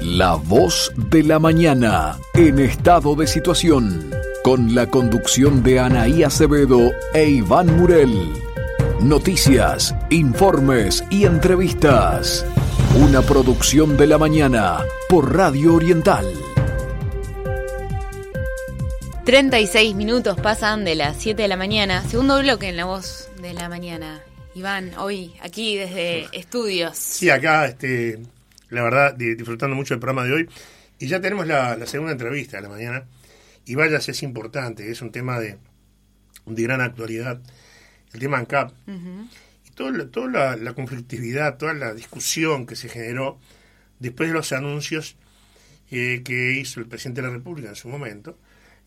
La 0.00 0.34
voz 0.34 0.90
de 0.96 1.22
la 1.22 1.38
mañana 1.38 2.18
en 2.32 2.58
estado 2.58 3.14
de 3.14 3.26
situación, 3.26 4.10
con 4.42 4.74
la 4.74 4.86
conducción 4.86 5.62
de 5.62 5.78
Anaí 5.78 6.22
Acevedo 6.22 6.90
e 7.12 7.28
Iván 7.28 7.76
Murel. 7.76 8.32
Noticias, 9.02 9.94
informes 10.08 11.04
y 11.10 11.26
entrevistas. 11.26 12.46
Una 12.98 13.20
producción 13.20 13.98
de 13.98 14.06
la 14.06 14.16
mañana 14.16 14.78
por 15.10 15.36
Radio 15.36 15.74
Oriental. 15.74 16.24
36 19.26 19.94
minutos 19.96 20.40
pasan 20.40 20.86
de 20.86 20.94
las 20.94 21.18
7 21.18 21.42
de 21.42 21.48
la 21.48 21.58
mañana. 21.58 22.02
Segundo 22.08 22.40
bloque 22.40 22.70
en 22.70 22.78
la 22.78 22.86
voz 22.86 23.28
de 23.42 23.52
la 23.52 23.68
mañana. 23.68 24.22
Iván, 24.54 24.92
hoy 24.98 25.34
aquí 25.42 25.76
desde 25.76 26.26
estudios. 26.32 26.96
Sí, 26.96 27.28
acá, 27.28 27.66
este, 27.66 28.18
la 28.70 28.82
verdad, 28.82 29.14
disfrutando 29.14 29.76
mucho 29.76 29.94
del 29.94 30.00
programa 30.00 30.24
de 30.24 30.32
hoy. 30.32 30.48
Y 30.98 31.06
ya 31.06 31.20
tenemos 31.20 31.46
la, 31.46 31.86
segunda 31.86 32.12
entrevista 32.12 32.56
de 32.56 32.62
la 32.62 32.68
mañana. 32.68 33.04
Y 33.64 33.74
vaya 33.74 34.00
si 34.00 34.10
es 34.10 34.22
importante, 34.22 34.90
es 34.90 35.02
un 35.02 35.12
tema 35.12 35.38
de, 35.38 35.58
de 36.46 36.62
gran 36.62 36.80
actualidad. 36.80 37.40
El 38.12 38.20
tema 38.20 38.38
ANCAP. 38.38 38.72
Y 39.66 39.70
toda 39.70 40.56
la, 40.56 40.74
conflictividad, 40.74 41.58
toda 41.58 41.74
la 41.74 41.94
discusión 41.94 42.66
que 42.66 42.76
se 42.76 42.88
generó 42.88 43.38
después 43.98 44.28
de 44.28 44.34
los 44.34 44.52
anuncios 44.52 45.16
eh, 45.90 46.22
que 46.24 46.52
hizo 46.52 46.80
el 46.80 46.86
presidente 46.86 47.20
de 47.20 47.28
la 47.28 47.34
República 47.34 47.68
en 47.68 47.76
su 47.76 47.88
momento, 47.88 48.38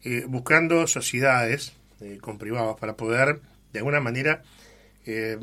eh, 0.04 0.26
buscando 0.28 0.86
sociedades 0.88 1.74
eh, 2.02 2.18
con 2.20 2.38
privados 2.38 2.78
para 2.80 2.98
poder, 2.98 3.40
de 3.72 3.80
alguna 3.80 4.02
manera, 4.02 4.44
eh, 5.06 5.40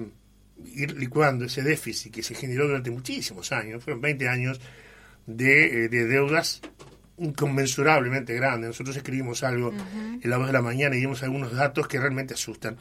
ir 0.75 0.97
licuando 0.97 1.45
ese 1.45 1.63
déficit 1.63 2.13
que 2.13 2.23
se 2.23 2.35
generó 2.35 2.67
durante 2.67 2.91
muchísimos 2.91 3.53
años, 3.53 3.83
fueron 3.83 4.01
20 4.01 4.29
años 4.29 4.61
de, 5.27 5.85
eh, 5.85 5.89
deudas 5.89 6.61
inconmensurablemente 7.19 8.35
grandes. 8.35 8.69
Nosotros 8.69 8.97
escribimos 8.97 9.43
algo 9.43 9.73
en 10.23 10.31
la 10.31 10.39
voz 10.39 10.47
de 10.47 10.53
la 10.53 10.63
mañana 10.63 10.97
y 10.97 11.01
dimos 11.01 11.23
algunos 11.23 11.55
datos 11.55 11.87
que 11.87 11.99
realmente 11.99 12.35
asustan. 12.35 12.77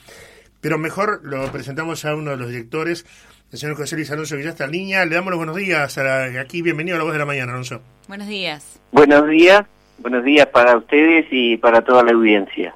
Pero 0.61 0.77
mejor 0.77 1.21
lo 1.23 1.51
presentamos 1.51 2.05
a 2.05 2.15
uno 2.15 2.31
de 2.31 2.37
los 2.37 2.49
directores, 2.49 3.05
el 3.51 3.57
señor 3.57 3.75
José 3.75 3.95
Luis 3.95 4.11
Alonso 4.11 4.37
Villasta 4.37 4.67
Niña. 4.67 5.03
Le 5.05 5.15
damos 5.15 5.31
los 5.31 5.37
buenos 5.37 5.55
días. 5.55 5.97
aquí, 5.97 6.61
bienvenido 6.61 6.95
a 6.95 6.99
la 6.99 7.03
voz 7.03 7.13
de 7.13 7.19
la 7.19 7.25
mañana, 7.25 7.53
Alonso. 7.53 7.81
Buenos 8.07 8.27
días. 8.27 8.79
Buenos 8.91 9.27
días. 9.27 9.65
Buenos 9.97 10.23
días 10.23 10.47
para 10.47 10.77
ustedes 10.77 11.25
y 11.31 11.57
para 11.57 11.81
toda 11.81 12.03
la 12.03 12.11
audiencia. 12.11 12.75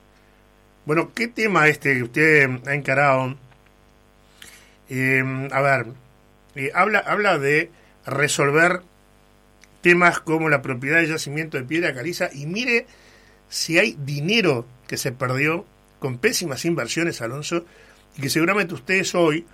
Bueno, 0.85 1.11
¿qué 1.15 1.27
tema 1.29 1.67
este 1.67 1.95
que 1.95 2.03
usted 2.03 2.49
ha 2.67 2.73
encarado 2.73 3.35
eh, 4.89 5.49
a 5.51 5.61
ver, 5.61 5.87
eh, 6.55 6.71
habla, 6.73 6.99
habla 6.99 7.39
de 7.39 7.71
resolver 8.05 8.81
temas 9.81 10.19
como 10.19 10.49
la 10.49 10.61
propiedad 10.61 10.99
de 10.99 11.07
yacimiento 11.07 11.57
de 11.57 11.63
piedra 11.63 11.93
caliza 11.93 12.29
y 12.33 12.45
mire 12.45 12.85
si 13.49 13.77
hay 13.77 13.97
dinero 13.99 14.65
que 14.87 14.97
se 14.97 15.11
perdió 15.11 15.65
con 15.99 16.17
pésimas 16.17 16.65
inversiones, 16.65 17.21
Alonso, 17.21 17.65
y 18.17 18.21
que 18.21 18.29
seguramente 18.29 18.73
ustedes 18.73 19.13
hoy, 19.15 19.45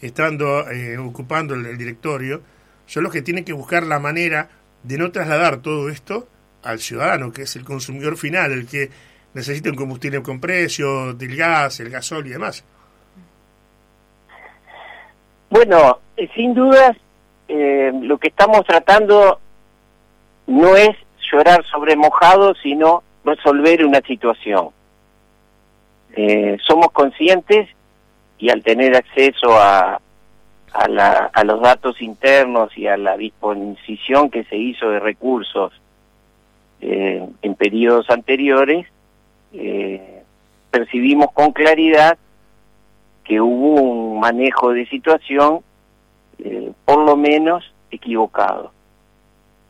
estando 0.00 0.70
eh, 0.70 0.96
ocupando 0.98 1.54
el, 1.54 1.76
directorio, 1.76 2.42
son 2.86 3.04
los 3.04 3.12
que 3.12 3.22
tienen 3.22 3.44
que 3.44 3.52
buscar 3.52 3.84
la 3.84 3.98
manera 3.98 4.48
de 4.82 4.96
no 4.96 5.10
trasladar 5.10 5.58
todo 5.58 5.88
esto 5.88 6.28
al 6.62 6.80
ciudadano, 6.80 7.32
que 7.32 7.42
es 7.42 7.56
el 7.56 7.64
consumidor 7.64 8.16
final, 8.16 8.52
el 8.52 8.66
que 8.66 8.90
necesita 9.34 9.70
un 9.70 9.76
combustible 9.76 10.22
con 10.22 10.40
precio, 10.40 11.14
del 11.14 11.36
gas, 11.36 11.80
el 11.80 11.90
gasol 11.90 12.26
y 12.26 12.30
demás. 12.30 12.64
Bueno, 15.50 15.98
eh, 16.16 16.28
sin 16.34 16.54
dudas, 16.54 16.96
eh, 17.48 17.90
lo 18.02 18.18
que 18.18 18.28
estamos 18.28 18.64
tratando 18.66 19.40
no 20.46 20.76
es 20.76 20.90
llorar 21.32 21.64
sobre 21.64 21.96
mojado, 21.96 22.54
sino 22.62 23.02
resolver 23.24 23.84
una 23.84 24.00
situación. 24.02 24.70
Eh, 26.14 26.58
somos 26.66 26.90
conscientes 26.92 27.68
y 28.38 28.50
al 28.50 28.62
tener 28.62 28.94
acceso 28.94 29.56
a, 29.56 30.00
los 31.44 31.60
datos 31.62 32.00
internos 32.02 32.76
y 32.76 32.86
a 32.86 32.96
la 32.96 33.16
disposición 33.16 34.30
que 34.30 34.44
se 34.44 34.56
hizo 34.56 34.90
de 34.90 35.00
recursos 35.00 35.72
en 36.80 37.54
periodos 37.56 38.08
anteriores, 38.10 38.86
percibimos 40.70 41.32
con 41.32 41.52
claridad 41.52 42.18
que 43.28 43.42
hubo 43.42 43.82
un 43.82 44.18
manejo 44.18 44.72
de 44.72 44.86
situación 44.86 45.60
eh, 46.38 46.72
por 46.86 47.04
lo 47.04 47.14
menos 47.14 47.70
equivocado. 47.90 48.72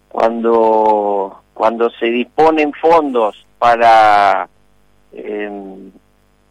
Cuando, 0.08 1.42
cuando 1.52 1.90
se 1.90 2.06
disponen 2.06 2.72
fondos 2.72 3.44
para 3.58 4.48
em, 5.12 5.90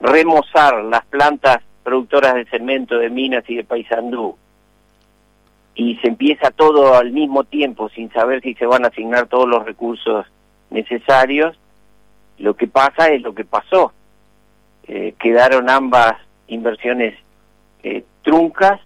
remozar 0.01 0.83
las 0.83 1.05
plantas 1.05 1.59
productoras 1.81 2.35
de 2.35 2.45
cemento 2.45 2.97
de 2.97 3.09
Minas 3.09 3.45
y 3.47 3.55
de 3.55 3.63
Paysandú, 3.63 4.35
y 5.75 5.95
se 5.97 6.09
empieza 6.09 6.51
todo 6.51 6.95
al 6.95 7.11
mismo 7.11 7.45
tiempo 7.45 7.87
sin 7.89 8.11
saber 8.11 8.41
si 8.41 8.53
se 8.55 8.65
van 8.65 8.83
a 8.83 8.89
asignar 8.89 9.27
todos 9.27 9.47
los 9.47 9.63
recursos 9.63 10.25
necesarios, 10.71 11.57
lo 12.37 12.55
que 12.55 12.67
pasa 12.67 13.07
es 13.09 13.21
lo 13.21 13.33
que 13.33 13.45
pasó. 13.45 13.93
Eh, 14.87 15.13
quedaron 15.19 15.69
ambas 15.69 16.26
inversiones 16.47 17.15
eh, 17.83 18.03
truncas, 18.23 18.79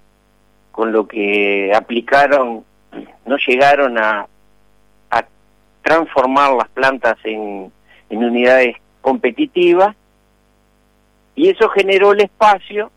con 0.71 0.91
lo 0.91 1.07
que 1.07 1.71
aplicaron, 1.75 2.63
no 3.25 3.37
llegaron 3.37 3.97
a, 3.97 4.27
transformar 5.83 6.53
las 6.53 6.69
plantas 6.69 7.17
en 7.25 7.71
unidades 8.09 8.75
competitivas, 9.01 9.95
y 11.35 11.49
eso 11.49 11.69
generó 11.69 12.11
el 12.11 12.21
espacio 12.21 12.91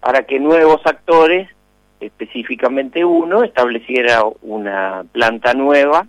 para 0.00 0.24
que 0.24 0.40
nuevos 0.40 0.84
actores, 0.84 1.48
específicamente 2.00 3.04
uno, 3.04 3.44
estableciera 3.44 4.24
una 4.42 5.04
planta 5.12 5.54
nueva 5.54 6.06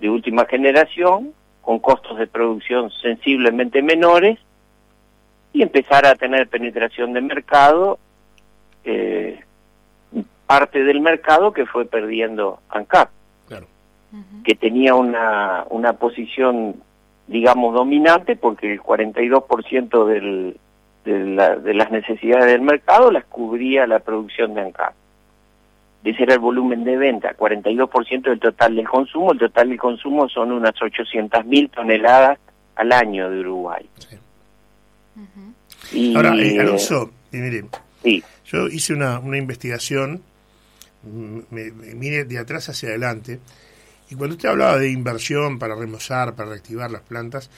de 0.00 0.10
última 0.10 0.44
generación, 0.46 1.32
con 1.62 1.78
costos 1.78 2.18
de 2.18 2.26
producción 2.26 2.90
sensiblemente 3.02 3.82
menores, 3.82 4.38
y 5.52 5.62
empezar 5.62 6.06
a 6.06 6.14
tener 6.14 6.48
penetración 6.48 7.12
de 7.12 7.20
mercado, 7.20 7.98
eh, 8.84 9.40
parte 10.46 10.82
del 10.84 11.00
mercado 11.00 11.52
que 11.52 11.66
fue 11.66 11.84
perdiendo 11.84 12.60
ANCAP, 12.70 13.10
que 14.44 14.54
tenía 14.54 14.94
una, 14.94 15.66
una 15.68 15.92
posición, 15.94 16.76
digamos, 17.26 17.74
dominante, 17.74 18.36
porque 18.36 18.72
el 18.72 18.80
42% 18.80 20.06
del, 20.06 20.56
de, 21.04 21.24
la, 21.26 21.56
de 21.56 21.74
las 21.74 21.90
necesidades 21.90 22.46
del 22.46 22.62
mercado 22.62 23.10
las 23.10 23.24
cubría 23.24 23.86
la 23.86 23.98
producción 23.98 24.54
de 24.54 24.62
ANCAP. 24.62 24.94
Ese 26.04 26.22
era 26.22 26.34
el 26.34 26.40
volumen 26.40 26.84
de 26.84 26.96
venta, 26.96 27.36
42% 27.36 28.22
del 28.22 28.40
total 28.40 28.76
del 28.76 28.88
consumo. 28.88 29.32
El 29.32 29.38
total 29.38 29.68
del 29.68 29.78
consumo 29.78 30.28
son 30.28 30.52
unas 30.52 30.74
800.000 30.74 31.70
toneladas 31.70 32.38
al 32.76 32.92
año 32.92 33.28
de 33.28 33.40
Uruguay. 33.40 33.86
Ahora, 36.14 36.34
eh, 36.36 36.60
Alonso, 36.60 37.10
mire, 37.32 37.64
yo 38.46 38.68
hice 38.68 38.92
una, 38.92 39.18
una 39.18 39.38
investigación, 39.38 40.22
me, 41.50 41.70
mire 41.70 42.24
de 42.24 42.38
atrás 42.38 42.68
hacia 42.68 42.90
adelante, 42.90 43.40
y 44.10 44.14
cuando 44.14 44.36
usted 44.36 44.48
hablaba 44.48 44.78
de 44.78 44.90
inversión 44.90 45.58
para 45.58 45.74
remozar, 45.74 46.34
para 46.34 46.50
reactivar 46.50 46.90
las 46.90 47.02
plantas, 47.02 47.50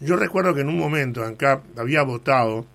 yo 0.00 0.16
recuerdo 0.16 0.54
que 0.54 0.60
en 0.60 0.68
un 0.68 0.78
momento 0.78 1.24
ANCAP 1.24 1.78
había 1.78 2.02
votado 2.02 2.66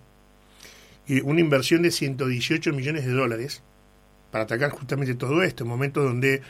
una 1.23 1.39
inversión 1.39 1.81
de 1.81 1.91
118 1.91 2.73
millones 2.73 3.05
de 3.05 3.11
dólares 3.11 3.61
para 4.31 4.45
atacar 4.45 4.71
justamente 4.71 5.13
todo 5.15 5.43
esto, 5.43 5.63
en 5.63 5.69
momentos 5.69 6.03
donde 6.03 6.41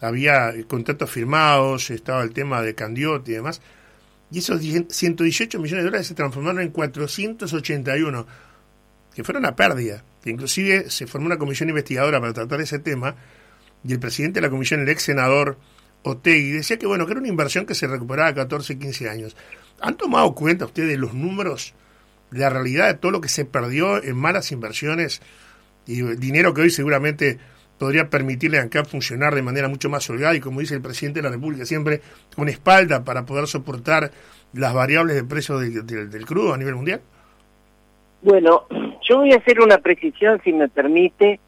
había 0.00 0.52
contratos 0.66 1.10
firmados, 1.10 1.90
estaba 1.90 2.22
el 2.22 2.32
tema 2.32 2.62
de 2.62 2.74
Candioti 2.74 3.32
y 3.32 3.34
demás, 3.34 3.60
y 4.30 4.38
esos 4.38 4.60
118 4.60 5.58
millones 5.58 5.84
de 5.84 5.90
dólares 5.90 6.06
se 6.06 6.14
transformaron 6.14 6.60
en 6.60 6.70
481, 6.70 8.26
que 9.14 9.24
fueron 9.24 9.44
una 9.44 9.56
pérdida. 9.56 10.04
Que 10.22 10.30
inclusive 10.30 10.90
se 10.90 11.06
formó 11.06 11.26
una 11.26 11.38
comisión 11.38 11.68
investigadora 11.68 12.20
para 12.20 12.32
tratar 12.32 12.60
ese 12.60 12.78
tema, 12.78 13.14
y 13.84 13.92
el 13.92 14.00
presidente 14.00 14.40
de 14.40 14.46
la 14.46 14.50
comisión, 14.50 14.80
el 14.80 14.88
ex 14.88 15.02
senador 15.02 15.58
Otegui, 16.02 16.50
decía 16.50 16.78
que 16.78 16.86
bueno, 16.86 17.06
que 17.06 17.12
era 17.12 17.20
una 17.20 17.28
inversión 17.28 17.66
que 17.66 17.74
se 17.74 17.86
recuperaba 17.86 18.28
a 18.28 18.34
14, 18.34 18.78
15 18.78 19.08
años. 19.08 19.36
¿Han 19.80 19.96
tomado 19.96 20.34
cuenta 20.34 20.64
ustedes 20.64 20.98
los 20.98 21.14
números, 21.14 21.74
de 22.30 22.40
la 22.40 22.50
realidad 22.50 22.88
de 22.88 22.94
todo 22.94 23.12
lo 23.12 23.20
que 23.20 23.28
se 23.28 23.44
perdió 23.44 24.02
en 24.02 24.16
malas 24.16 24.52
inversiones 24.52 25.22
y 25.86 26.02
dinero 26.16 26.52
que 26.52 26.62
hoy 26.62 26.70
seguramente 26.70 27.38
podría 27.78 28.10
permitirle 28.10 28.58
a 28.58 28.62
ANCAP 28.62 28.86
funcionar 28.86 29.34
de 29.34 29.42
manera 29.42 29.68
mucho 29.68 29.88
más 29.88 30.08
holgada 30.10 30.34
y, 30.34 30.40
como 30.40 30.60
dice 30.60 30.74
el 30.74 30.82
presidente 30.82 31.20
de 31.20 31.28
la 31.28 31.34
República, 31.34 31.64
siempre 31.64 32.00
con 32.34 32.48
espalda 32.48 33.04
para 33.04 33.24
poder 33.24 33.46
soportar 33.46 34.10
las 34.52 34.74
variables 34.74 35.16
de 35.16 35.24
precio 35.24 35.58
del, 35.58 36.26
crudo 36.26 36.54
a 36.54 36.58
nivel 36.58 36.74
mundial? 36.74 37.00
Bueno, 38.22 38.64
yo 39.02 39.18
voy 39.18 39.32
a 39.32 39.36
hacer 39.36 39.60
una 39.60 39.78
precisión, 39.78 40.40
si 40.42 40.52
me 40.52 40.68
permite, 40.68 41.40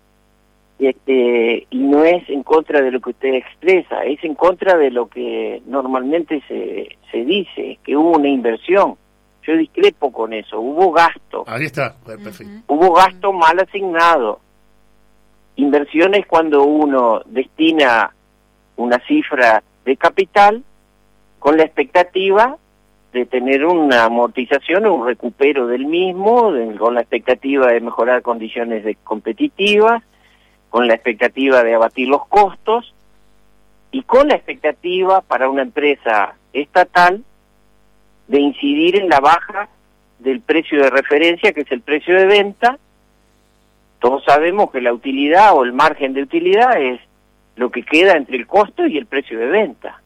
Este, 0.79 1.67
y 1.69 1.79
no 1.79 2.05
es 2.05 2.27
en 2.31 2.43
contra 2.43 2.81
de 2.81 2.91
lo 2.91 3.01
que 3.01 3.11
usted 3.11 3.35
expresa, 3.35 4.03
es 4.05 4.23
en 4.25 4.35
contra 4.35 4.79
de 4.79 4.91
lo 4.91 5.09
que 5.09 5.61
normalmente 5.67 6.43
se, 6.49 6.97
se 7.11 7.25
dice, 7.25 7.79
que 7.85 7.97
hubo 7.97 8.17
una 8.17 8.29
inversión. 8.29 8.97
Yo 9.43 9.57
discrepo 9.57 10.11
con 10.11 10.33
eso, 10.33 10.59
hubo 10.61 10.93
gasto. 10.93 11.45
Ahí 11.47 11.65
está, 11.65 11.95
perfecto. 12.05 12.63
Hubo 12.67 12.95
gasto 12.95 13.33
mal 13.33 13.59
asignado. 13.59 14.41
Inversiones 15.57 16.27
cuando 16.27 16.65
uno 16.65 17.23
destina 17.27 18.13
una 18.77 18.99
cifra 19.07 19.63
de 19.85 19.97
capital 19.97 20.63
con 21.39 21.57
la 21.57 21.65
expectativa 21.65 22.57
de 23.13 23.27
tener 23.27 23.65
una 23.65 24.05
amortización 24.05 24.87
o 24.87 24.95
un 24.95 25.07
recupero 25.07 25.67
del 25.67 25.87
mismo, 25.87 26.53
con 26.79 26.95
la 26.95 27.01
expectativa 27.01 27.69
de 27.69 27.81
mejorar 27.81 28.23
condiciones 28.23 28.85
de 28.85 28.95
competitivas, 28.95 30.03
con 30.69 30.87
la 30.87 30.95
expectativa 30.95 31.65
de 31.65 31.75
abatir 31.75 32.09
los 32.09 32.27
costos 32.29 32.95
y 33.91 34.03
con 34.03 34.29
la 34.29 34.37
expectativa 34.37 35.21
para 35.23 35.51
una 35.51 35.63
empresa 35.63 36.35
estatal 36.53 37.25
de 38.29 38.41
incidir 38.41 38.97
en 38.97 39.09
la 39.09 39.19
baja 39.19 39.69
del 40.21 40.41
precio 40.41 40.81
de 40.81 40.91
referencia, 40.91 41.53
que 41.53 41.63
es 41.63 41.73
el 41.73 41.81
precio 41.81 42.15
de 42.15 42.27
venta. 42.27 42.79
Todos 44.01 44.25
sabemos 44.25 44.71
que 44.71 44.81
la 44.81 44.93
utilidad 44.93 45.55
o 45.55 45.63
el 45.63 45.73
margen 45.73 46.15
de 46.15 46.23
utilidad 46.23 46.81
es 46.81 47.01
lo 47.57 47.71
que 47.71 47.83
queda 47.83 48.17
entre 48.17 48.37
el 48.37 48.47
costo 48.47 48.87
y 48.87 48.97
el 48.97 49.07
precio 49.07 49.39
de 49.39 49.47
venta. 49.47 50.01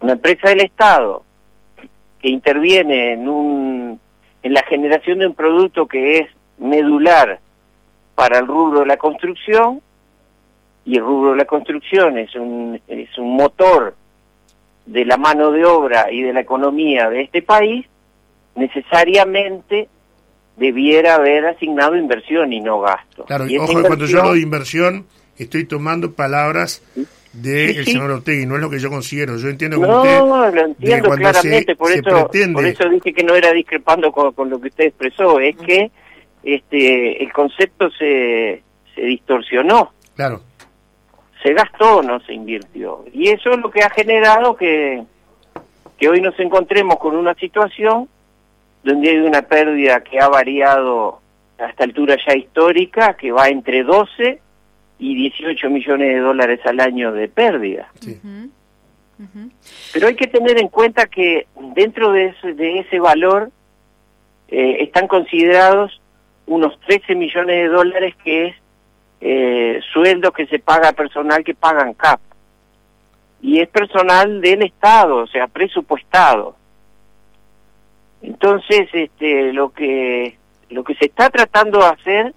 Una 0.00 0.12
empresa 0.12 0.48
del 0.48 0.60
Estado 0.60 1.24
que 2.20 2.28
interviene 2.28 3.12
en, 3.12 4.00
la 4.44 4.62
generación 4.62 5.18
de 5.18 5.26
un 5.26 5.34
producto 5.34 5.86
que 5.86 6.18
es 6.18 6.28
medular 6.58 7.40
para 8.14 8.38
el 8.38 8.46
rubro 8.46 8.80
de 8.80 8.86
la 8.86 8.96
construcción, 8.96 9.80
y 10.84 10.96
el 10.96 11.04
rubro 11.04 11.32
de 11.32 11.38
la 11.38 11.46
construcción 11.46 12.18
es 12.18 12.34
un 12.36 12.80
motor 13.18 13.94
de 14.86 15.04
la 15.04 15.16
mano 15.16 15.50
de 15.50 15.64
obra 15.64 16.12
y 16.12 16.22
de 16.22 16.32
la 16.32 16.40
economía 16.40 17.08
de 17.08 17.22
este 17.22 17.42
país, 17.42 17.86
necesariamente 18.54 19.88
debiera 20.56 21.16
haber 21.16 21.46
asignado 21.46 21.96
inversión 21.96 22.52
y 22.52 22.60
no 22.60 22.80
gasto. 22.80 23.24
Claro, 23.24 23.46
y 23.46 23.58
ojo, 23.58 23.82
cuando 23.82 24.06
yo 24.06 24.20
hablo 24.20 24.34
de 24.34 24.40
inversión, 24.40 25.06
estoy 25.36 25.64
tomando 25.64 26.12
palabras 26.12 26.82
del 27.32 27.84
señor 27.84 28.10
Ortega, 28.10 28.46
no 28.46 28.54
es 28.54 28.60
lo 28.60 28.70
que 28.70 28.78
yo 28.78 28.90
considero. 28.90 29.36
Yo 29.36 29.48
entiendo 29.48 29.80
que 29.80 29.86
no, 29.86 30.50
lo 30.50 30.64
entiendo 30.64 31.10
claramente, 31.10 31.74
por, 31.74 31.90
eso, 31.90 32.28
por 32.52 32.66
eso 32.66 32.88
dije 32.88 33.12
que 33.12 33.24
no 33.24 33.34
era 33.34 33.52
discrepando 33.52 34.12
con, 34.12 34.48
lo 34.48 34.60
que 34.60 34.68
usted 34.68 34.84
expresó, 34.84 35.40
es 35.40 35.56
que 35.56 35.90
este 36.42 37.22
el 37.22 37.32
concepto 37.32 37.90
se, 37.90 38.62
se 38.94 39.00
distorsionó. 39.00 39.92
Claro. 40.14 40.42
Se 41.42 41.52
gastó, 41.52 42.02
no 42.02 42.20
se 42.20 42.32
invirtió. 42.32 43.04
Y 43.12 43.28
eso 43.28 43.50
es 43.50 43.58
lo 43.58 43.70
que 43.70 43.82
ha 43.82 43.90
generado 43.90 44.56
que, 44.56 45.02
que 45.98 46.08
hoy 46.08 46.20
nos 46.20 46.38
encontremos 46.38 46.98
con 46.98 47.16
una 47.16 47.34
situación 47.34 48.08
donde 48.84 49.10
hay 49.10 49.18
una 49.18 49.42
pérdida 49.42 50.02
que 50.02 50.20
ha 50.20 50.28
variado 50.28 51.20
a 51.58 51.66
esta 51.66 51.84
altura 51.84 52.16
ya 52.26 52.34
histórica, 52.34 53.14
que 53.14 53.32
va 53.32 53.48
entre 53.48 53.82
12 53.82 54.40
y 54.98 55.14
18 55.14 55.70
millones 55.70 56.08
de 56.14 56.20
dólares 56.20 56.60
al 56.64 56.80
año 56.80 57.12
de 57.12 57.28
pérdida. 57.28 57.88
Pero 59.92 60.06
hay 60.06 60.14
que 60.16 60.26
tener 60.26 60.58
en 60.58 60.68
cuenta 60.68 61.06
que 61.06 61.46
dentro 61.74 62.12
de 62.12 62.26
ese, 62.26 62.54
de 62.54 62.80
ese 62.80 62.98
valor 62.98 63.50
eh, 64.48 64.76
están 64.80 65.08
considerados 65.08 66.00
unos 66.46 66.78
13 66.80 67.14
millones 67.14 67.56
de 67.56 67.68
dólares 67.68 68.14
que 68.22 68.46
es 68.48 68.56
eh, 69.20 69.80
sueldo 69.92 70.32
que 70.32 70.46
se 70.46 70.58
paga 70.58 70.90
a 70.90 70.92
personal 70.92 71.42
que 71.42 71.54
pagan 71.54 71.94
CAP. 71.94 72.20
Y 73.40 73.60
es 73.60 73.68
personal 73.68 74.40
del 74.40 74.62
Estado, 74.62 75.16
o 75.16 75.26
sea, 75.26 75.46
presupuestado. 75.46 76.56
Entonces, 78.24 78.88
este, 78.94 79.52
lo 79.52 79.70
que 79.70 80.38
lo 80.70 80.82
que 80.82 80.94
se 80.94 81.06
está 81.06 81.28
tratando 81.28 81.78
de 81.78 81.86
hacer 81.86 82.34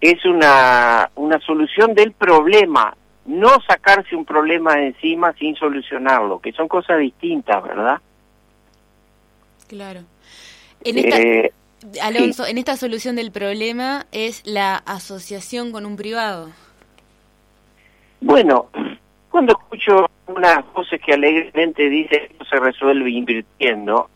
es 0.00 0.24
una, 0.24 1.10
una 1.14 1.38
solución 1.40 1.94
del 1.94 2.12
problema, 2.12 2.96
no 3.24 3.48
sacarse 3.66 4.16
un 4.16 4.24
problema 4.24 4.74
de 4.74 4.88
encima 4.88 5.32
sin 5.34 5.54
solucionarlo, 5.54 6.40
que 6.40 6.52
son 6.52 6.66
cosas 6.66 6.98
distintas, 6.98 7.62
¿verdad? 7.62 8.00
Claro. 9.68 10.00
En 10.84 10.98
esta, 10.98 11.20
eh, 11.20 11.52
Alonso, 12.02 12.46
en 12.46 12.58
esta 12.58 12.76
solución 12.76 13.14
del 13.16 13.30
problema 13.30 14.06
es 14.10 14.42
la 14.44 14.76
asociación 14.76 15.70
con 15.70 15.86
un 15.86 15.96
privado. 15.96 16.50
Bueno, 18.20 18.68
cuando 19.30 19.52
escucho 19.52 20.10
unas 20.26 20.64
voces 20.72 21.00
que 21.00 21.14
alegremente 21.14 21.88
dicen 21.88 22.28
que 22.36 22.44
se 22.44 22.56
resuelve 22.56 23.10
invirtiendo, 23.10 24.10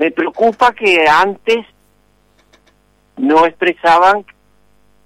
me 0.00 0.10
preocupa 0.10 0.72
que 0.72 1.06
antes 1.06 1.66
no 3.18 3.44
expresaban 3.44 4.24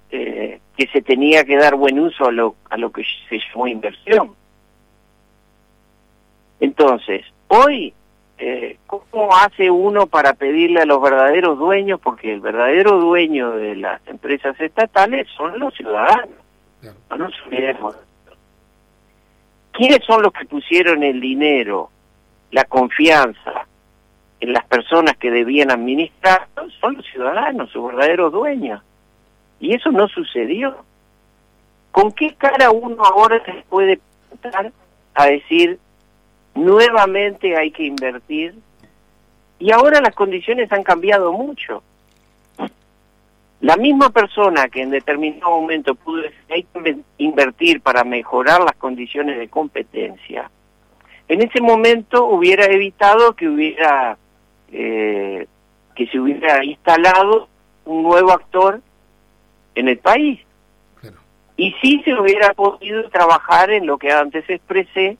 eh, 0.09 0.61
que 0.77 0.87
se 0.87 1.01
tenía 1.01 1.43
que 1.43 1.57
dar 1.57 1.75
buen 1.75 1.99
uso 1.99 2.25
a 2.25 2.31
lo, 2.31 2.55
a 2.69 2.77
lo 2.77 2.93
que 2.93 3.03
se 3.27 3.39
llamó 3.39 3.67
inversión. 3.67 4.33
Entonces, 6.61 7.25
hoy, 7.49 7.93
eh, 8.37 8.77
¿cómo 8.87 9.35
hace 9.35 9.69
uno 9.69 10.07
para 10.07 10.33
pedirle 10.33 10.79
a 10.79 10.85
los 10.85 11.01
verdaderos 11.01 11.59
dueños? 11.59 11.99
Porque 12.01 12.33
el 12.33 12.39
verdadero 12.39 12.97
dueño 12.97 13.51
de 13.51 13.75
las 13.75 13.99
empresas 14.07 14.57
estatales 14.61 15.27
son 15.35 15.59
los 15.59 15.73
ciudadanos. 15.73 16.39
No 17.09 17.17
nos 17.17 17.33
olvidemos. 17.45 17.97
¿Quiénes 19.73 19.99
son 20.05 20.21
los 20.21 20.31
que 20.31 20.45
pusieron 20.45 21.03
el 21.03 21.19
dinero, 21.19 21.89
la 22.51 22.63
confianza, 22.63 23.67
las 24.41 24.65
personas 24.65 25.17
que 25.17 25.31
debían 25.31 25.71
administrar 25.71 26.47
son 26.81 26.95
los 26.95 27.05
ciudadanos, 27.05 27.71
sus 27.71 27.87
verdaderos 27.87 28.31
dueños. 28.31 28.81
Y 29.59 29.73
eso 29.73 29.91
no 29.91 30.07
sucedió. 30.07 30.75
¿Con 31.91 32.11
qué 32.11 32.35
cara 32.35 32.71
uno 32.71 33.03
ahora 33.03 33.43
se 33.45 33.63
puede 33.69 33.99
plantar 34.29 34.71
a 35.13 35.25
decir 35.27 35.79
nuevamente 36.53 37.55
hay 37.55 37.71
que 37.71 37.85
invertir? 37.85 38.55
Y 39.59 39.71
ahora 39.71 40.01
las 40.01 40.13
condiciones 40.13 40.71
han 40.71 40.83
cambiado 40.83 41.31
mucho. 41.31 41.81
La 43.61 43.77
misma 43.77 44.09
persona 44.09 44.67
que 44.67 44.81
en 44.81 44.89
determinado 44.89 45.49
momento 45.61 45.95
pudo 45.95 46.21
decir 46.21 46.67
invertir 47.17 47.81
para 47.81 48.03
mejorar 48.03 48.61
las 48.61 48.75
condiciones 48.75 49.39
de 49.39 49.47
competencia, 49.47 50.51
en 51.27 51.41
ese 51.41 51.61
momento 51.61 52.25
hubiera 52.25 52.65
evitado 52.65 53.33
que 53.35 53.47
hubiera 53.47 54.17
eh, 54.71 55.47
que 55.95 56.07
se 56.07 56.19
hubiera 56.19 56.63
instalado 56.63 57.47
un 57.85 58.03
nuevo 58.03 58.31
actor 58.31 58.81
en 59.75 59.87
el 59.87 59.97
país. 59.97 60.39
Y 61.57 61.73
si 61.81 62.01
se 62.03 62.13
hubiera 62.13 62.53
podido 62.53 63.09
trabajar 63.09 63.69
en 63.69 63.85
lo 63.85 63.97
que 63.97 64.11
antes 64.11 64.49
expresé, 64.49 65.17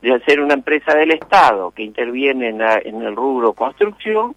de 0.00 0.12
hacer 0.12 0.40
una 0.40 0.54
empresa 0.54 0.94
del 0.94 1.12
Estado 1.12 1.70
que 1.70 1.82
interviene 1.82 2.50
en, 2.50 2.60
en 2.60 3.02
el 3.02 3.16
rubro 3.16 3.54
construcción, 3.54 4.34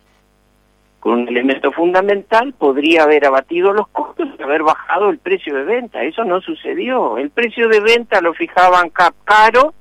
con 1.00 1.22
un 1.22 1.28
elemento 1.28 1.72
fundamental, 1.72 2.54
podría 2.54 3.04
haber 3.04 3.26
abatido 3.26 3.72
los 3.74 3.88
costos 3.90 4.28
y 4.38 4.44
haber 4.44 4.64
bajado 4.64 5.10
el 5.10 5.20
precio 5.20 5.56
de 5.56 5.64
venta. 5.64 6.04
Eso 6.04 6.24
no 6.24 6.42
sucedió. 6.42 7.18
El 7.18 7.30
precio 7.30 7.68
de 7.68 7.80
venta 7.80 8.22
lo 8.22 8.34
fijaban 8.34 8.90
caro 8.90 9.74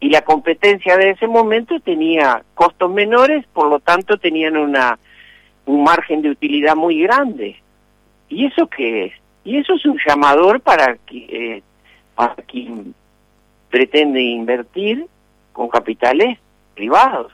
y 0.00 0.08
la 0.08 0.22
competencia 0.22 0.96
de 0.96 1.10
ese 1.10 1.26
momento 1.26 1.78
tenía 1.80 2.42
costos 2.54 2.90
menores, 2.90 3.46
por 3.52 3.68
lo 3.68 3.80
tanto 3.80 4.16
tenían 4.16 4.56
una 4.56 4.98
un 5.66 5.84
margen 5.84 6.22
de 6.22 6.30
utilidad 6.30 6.74
muy 6.74 7.02
grande. 7.02 7.56
¿Y 8.28 8.46
eso 8.46 8.66
qué 8.66 9.06
es? 9.06 9.12
Y 9.44 9.58
eso 9.58 9.74
es 9.74 9.84
un 9.86 9.98
llamador 10.04 10.60
para, 10.60 10.96
eh, 11.12 11.62
para 12.14 12.34
quien 12.34 12.94
pretende 13.70 14.20
invertir 14.20 15.06
con 15.52 15.68
capitales 15.68 16.38
privados. 16.74 17.32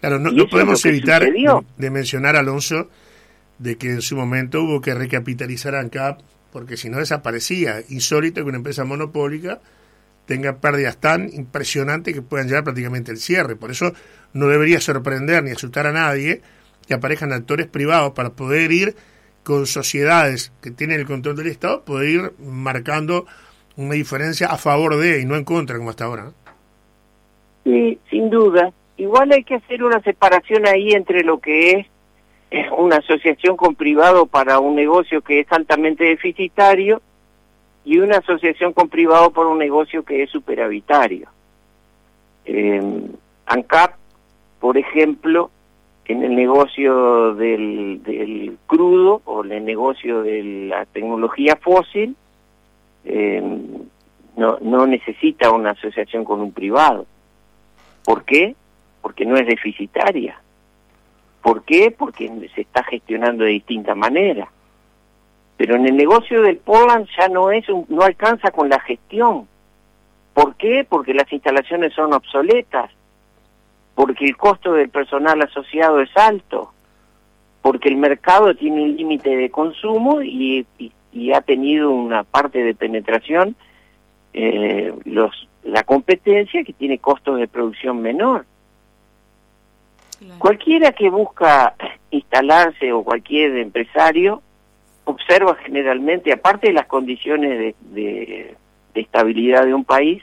Claro, 0.00 0.18
no, 0.18 0.30
no 0.30 0.46
podemos 0.48 0.84
evitar 0.84 1.24
de 1.24 1.90
mencionar, 1.90 2.36
Alonso, 2.36 2.88
de 3.58 3.76
que 3.76 3.88
en 3.88 4.02
su 4.02 4.16
momento 4.16 4.62
hubo 4.62 4.80
que 4.80 4.94
recapitalizar 4.94 5.74
ANCAP, 5.74 6.20
porque 6.52 6.76
si 6.76 6.90
no 6.90 6.98
desaparecía. 6.98 7.76
Insólito 7.88 8.42
que 8.42 8.48
una 8.48 8.58
empresa 8.58 8.84
monopólica 8.84 9.60
tenga 10.26 10.60
pérdidas 10.60 10.98
tan 10.98 11.28
impresionantes 11.32 12.14
que 12.14 12.22
puedan 12.22 12.48
llevar 12.48 12.64
prácticamente 12.64 13.10
el 13.10 13.18
cierre. 13.18 13.56
Por 13.56 13.70
eso 13.70 13.92
no 14.32 14.48
debería 14.48 14.80
sorprender 14.80 15.42
ni 15.42 15.50
asustar 15.50 15.86
a 15.86 15.92
nadie 15.92 16.40
que 16.86 16.94
aparezcan 16.94 17.32
actores 17.32 17.66
privados 17.66 18.12
para 18.12 18.30
poder 18.30 18.72
ir 18.72 18.94
con 19.42 19.66
sociedades 19.66 20.52
que 20.62 20.70
tienen 20.70 21.00
el 21.00 21.06
control 21.06 21.36
del 21.36 21.48
Estado, 21.48 21.84
poder 21.84 22.08
ir 22.08 22.32
marcando 22.38 23.26
una 23.76 23.94
diferencia 23.94 24.48
a 24.48 24.56
favor 24.56 24.96
de 24.96 25.20
y 25.20 25.26
no 25.26 25.36
en 25.36 25.44
contra 25.44 25.76
como 25.76 25.90
hasta 25.90 26.04
ahora. 26.04 26.32
Sí, 27.64 27.98
sin 28.10 28.30
duda. 28.30 28.72
Igual 28.96 29.32
hay 29.32 29.44
que 29.44 29.56
hacer 29.56 29.82
una 29.82 30.00
separación 30.00 30.66
ahí 30.66 30.92
entre 30.92 31.24
lo 31.24 31.38
que 31.38 31.72
es 32.50 32.66
una 32.76 32.96
asociación 32.96 33.56
con 33.56 33.74
privado 33.74 34.26
para 34.26 34.60
un 34.60 34.76
negocio 34.76 35.22
que 35.22 35.40
es 35.40 35.46
altamente 35.50 36.04
deficitario 36.04 37.02
y 37.84 37.98
una 37.98 38.18
asociación 38.18 38.72
con 38.72 38.88
privado 38.88 39.30
para 39.30 39.48
un 39.48 39.58
negocio 39.58 40.04
que 40.04 40.22
es 40.22 40.30
superavitario. 40.30 41.28
ANCAP, 43.46 43.94
por 44.60 44.78
ejemplo, 44.78 45.50
en 46.06 46.22
el 46.22 46.34
negocio 46.34 47.34
del, 47.34 48.58
crudo 48.66 49.22
o 49.24 49.44
en 49.44 49.52
el 49.52 49.64
negocio 49.64 50.22
de 50.22 50.42
la 50.68 50.86
tecnología 50.86 51.56
fósil, 51.56 52.16
no, 54.36 54.58
no 54.60 54.86
necesita 54.86 55.50
una 55.50 55.70
asociación 55.70 56.24
con 56.24 56.40
un 56.40 56.52
privado. 56.52 57.06
¿Por 58.04 58.24
qué? 58.24 58.54
Porque 59.00 59.24
no 59.24 59.36
es 59.36 59.46
deficitaria. 59.46 60.40
¿Por 61.42 61.62
qué? 61.64 61.90
Porque 61.90 62.30
se 62.54 62.62
está 62.62 62.82
gestionando 62.84 63.44
de 63.44 63.50
distinta 63.50 63.94
manera. 63.94 64.48
Pero 65.56 65.76
en 65.76 65.86
el 65.86 65.96
negocio 65.96 66.42
del 66.42 66.56
Poland 66.56 67.06
ya 67.18 67.28
no 67.28 67.50
es 67.50 67.64
no 67.88 68.02
alcanza 68.02 68.50
con 68.50 68.68
la 68.68 68.80
gestión. 68.80 69.46
¿Por 70.32 70.56
qué? 70.56 70.84
Porque 70.88 71.14
las 71.14 71.32
instalaciones 71.32 71.92
son 71.94 72.12
obsoletas, 72.12 72.90
porque 73.94 74.26
el 74.26 74.36
costo 74.36 74.72
del 74.72 74.88
personal 74.88 75.40
asociado 75.42 76.00
es 76.00 76.14
alto, 76.16 76.72
porque 77.62 77.88
el 77.88 77.96
mercado 77.96 78.54
tiene 78.54 78.82
un 78.82 78.96
límite 78.96 79.36
de 79.36 79.50
consumo 79.50 80.22
y, 80.22 80.66
ha 81.32 81.40
tenido 81.42 81.90
una 81.90 82.24
parte 82.24 82.64
de 82.64 82.74
penetración 82.74 83.54
eh, 84.32 84.92
los 85.04 85.48
la 85.62 85.82
competencia 85.82 86.62
que 86.62 86.72
tiene 86.72 86.98
costos 86.98 87.38
de 87.38 87.48
producción 87.48 88.02
menor. 88.02 88.44
Cualquiera 90.38 90.92
que 90.92 91.08
busca 91.10 91.74
instalarse 92.10 92.92
o 92.92 93.02
cualquier 93.02 93.56
empresario 93.56 94.42
observa 95.04 95.54
generalmente, 95.56 96.32
aparte 96.32 96.68
de 96.68 96.74
las 96.74 96.86
condiciones 96.86 97.74
de, 97.80 98.56
estabilidad 98.94 99.64
de 99.64 99.74
un 99.74 99.84
país, 99.84 100.22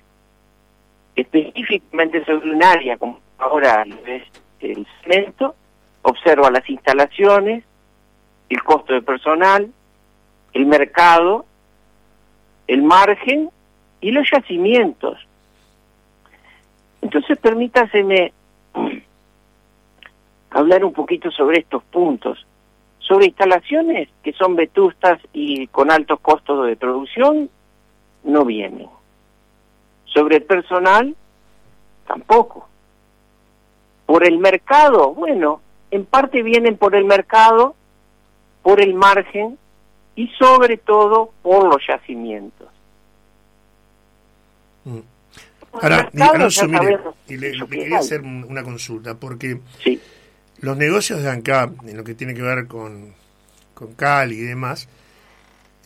específicamente 1.16 2.24
sobre 2.26 2.52
un 2.52 2.64
área 2.64 2.98
como 2.98 3.20
ahora 3.38 3.86
es 4.06 4.24
el 4.62 4.88
cemento, 5.04 5.56
observa 6.04 6.50
las 6.50 6.68
instalaciones, 6.70 7.64
el 8.50 8.64
costo 8.64 8.94
de 8.94 9.02
personal, 9.02 9.72
el 10.54 10.66
mercado, 10.66 11.46
el 12.68 12.82
margen 12.82 13.50
y 14.00 14.12
los 14.12 14.30
yacimientos. 14.32 15.20
Entonces 17.02 17.38
permítaseme 17.38 18.32
hablar 20.52 20.86
un 20.86 20.94
poquito 20.94 21.32
sobre 21.32 21.60
estos 21.60 21.84
puntos. 21.84 22.46
Sobre 23.12 23.26
instalaciones 23.26 24.08
que 24.24 24.32
son 24.32 24.56
vetustas 24.56 25.20
y 25.34 25.68
con 25.68 25.92
altos 25.92 26.22
costos 26.22 26.66
de 26.66 26.78
producción, 26.78 27.50
no 28.24 28.46
vienen. 28.46 28.88
Sobre 30.06 30.38
el 30.38 30.44
personal, 30.44 31.14
tampoco. 32.08 32.70
Por 34.06 34.26
el 34.26 34.38
mercado, 34.38 35.14
bueno, 35.14 35.60
en 35.92 36.06
parte 36.06 36.42
vienen 36.42 36.78
por 36.78 36.96
el 36.96 37.04
mercado, 37.04 37.76
por 38.62 38.80
el 38.80 38.94
margen 38.94 39.58
y 40.16 40.30
sobre 40.40 40.78
todo 40.78 41.32
por 41.42 41.68
los 41.68 41.86
yacimientos. 41.86 42.70
Mm. 44.86 45.00
Ahora, 45.74 46.10
mire, 46.14 46.98
y 47.28 47.36
le, 47.36 47.68
quería 47.68 47.98
hacer 47.98 48.22
una 48.22 48.64
consulta, 48.64 49.16
porque 49.16 49.60
los 50.62 50.78
negocios 50.78 51.22
de 51.22 51.30
ANCAP, 51.30 51.88
en 51.88 51.98
lo 51.98 52.04
que 52.04 52.14
tiene 52.14 52.34
que 52.34 52.42
ver 52.42 52.68
con, 52.68 53.14
con 53.74 53.94
Cal 53.94 54.32
y 54.32 54.42
demás, 54.42 54.88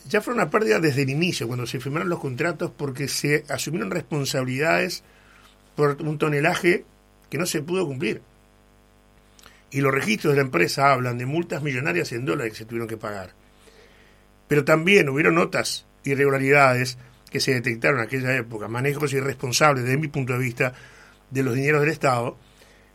ya 0.08 0.20
fueron 0.20 0.42
una 0.42 0.50
pérdida 0.50 0.78
desde 0.78 1.02
el 1.02 1.10
inicio, 1.10 1.46
cuando 1.46 1.66
se 1.66 1.80
firmaron 1.80 2.08
los 2.08 2.20
contratos, 2.20 2.70
porque 2.76 3.08
se 3.08 3.44
asumieron 3.48 3.90
responsabilidades 3.90 5.02
por 5.74 6.00
un 6.02 6.18
tonelaje 6.18 6.84
que 7.30 7.38
no 7.38 7.46
se 7.46 7.62
pudo 7.62 7.86
cumplir. 7.86 8.22
Y 9.70 9.80
los 9.80 9.92
registros 9.92 10.32
de 10.32 10.36
la 10.36 10.46
empresa 10.46 10.92
hablan 10.92 11.18
de 11.18 11.26
multas 11.26 11.62
millonarias 11.62 12.12
en 12.12 12.24
dólares 12.24 12.52
que 12.52 12.58
se 12.58 12.64
tuvieron 12.66 12.88
que 12.88 12.96
pagar. 12.96 13.32
Pero 14.46 14.64
también 14.64 15.08
hubieron 15.08 15.38
otras 15.38 15.86
irregularidades 16.04 16.98
que 17.30 17.40
se 17.40 17.54
detectaron 17.54 17.98
en 17.98 18.06
aquella 18.06 18.36
época, 18.36 18.68
manejos 18.68 19.12
irresponsables, 19.12 19.84
desde 19.84 19.98
mi 19.98 20.08
punto 20.08 20.34
de 20.34 20.38
vista, 20.38 20.72
de 21.30 21.42
los 21.42 21.54
dineros 21.54 21.80
del 21.80 21.90
Estado, 21.90 22.38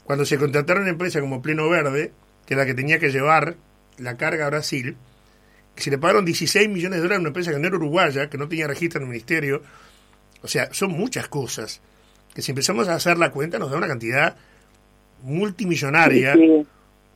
cuando 0.03 0.25
se 0.25 0.37
contrataron 0.37 0.87
empresas 0.87 1.21
como 1.21 1.41
Pleno 1.41 1.69
Verde, 1.69 2.11
que 2.45 2.53
era 2.53 2.63
la 2.63 2.67
que 2.67 2.73
tenía 2.73 2.99
que 2.99 3.11
llevar 3.11 3.55
la 3.97 4.17
carga 4.17 4.45
a 4.45 4.49
Brasil, 4.49 4.95
que 5.75 5.83
se 5.83 5.91
le 5.91 5.97
pagaron 5.97 6.25
16 6.25 6.67
millones 6.69 6.97
de 6.97 7.03
dólares 7.03 7.17
a 7.17 7.21
una 7.21 7.29
empresa 7.29 7.51
que 7.51 7.59
no 7.59 7.67
era 7.67 7.77
uruguaya, 7.77 8.29
que 8.29 8.37
no 8.37 8.47
tenía 8.47 8.67
registro 8.67 8.99
en 8.99 9.03
el 9.03 9.09
ministerio. 9.09 9.61
O 10.43 10.47
sea, 10.47 10.73
son 10.73 10.91
muchas 10.91 11.27
cosas 11.27 11.81
que 12.33 12.41
si 12.41 12.51
empezamos 12.51 12.87
a 12.87 12.95
hacer 12.95 13.17
la 13.17 13.31
cuenta 13.31 13.59
nos 13.59 13.71
da 13.71 13.77
una 13.77 13.87
cantidad 13.87 14.35
multimillonaria 15.23 16.35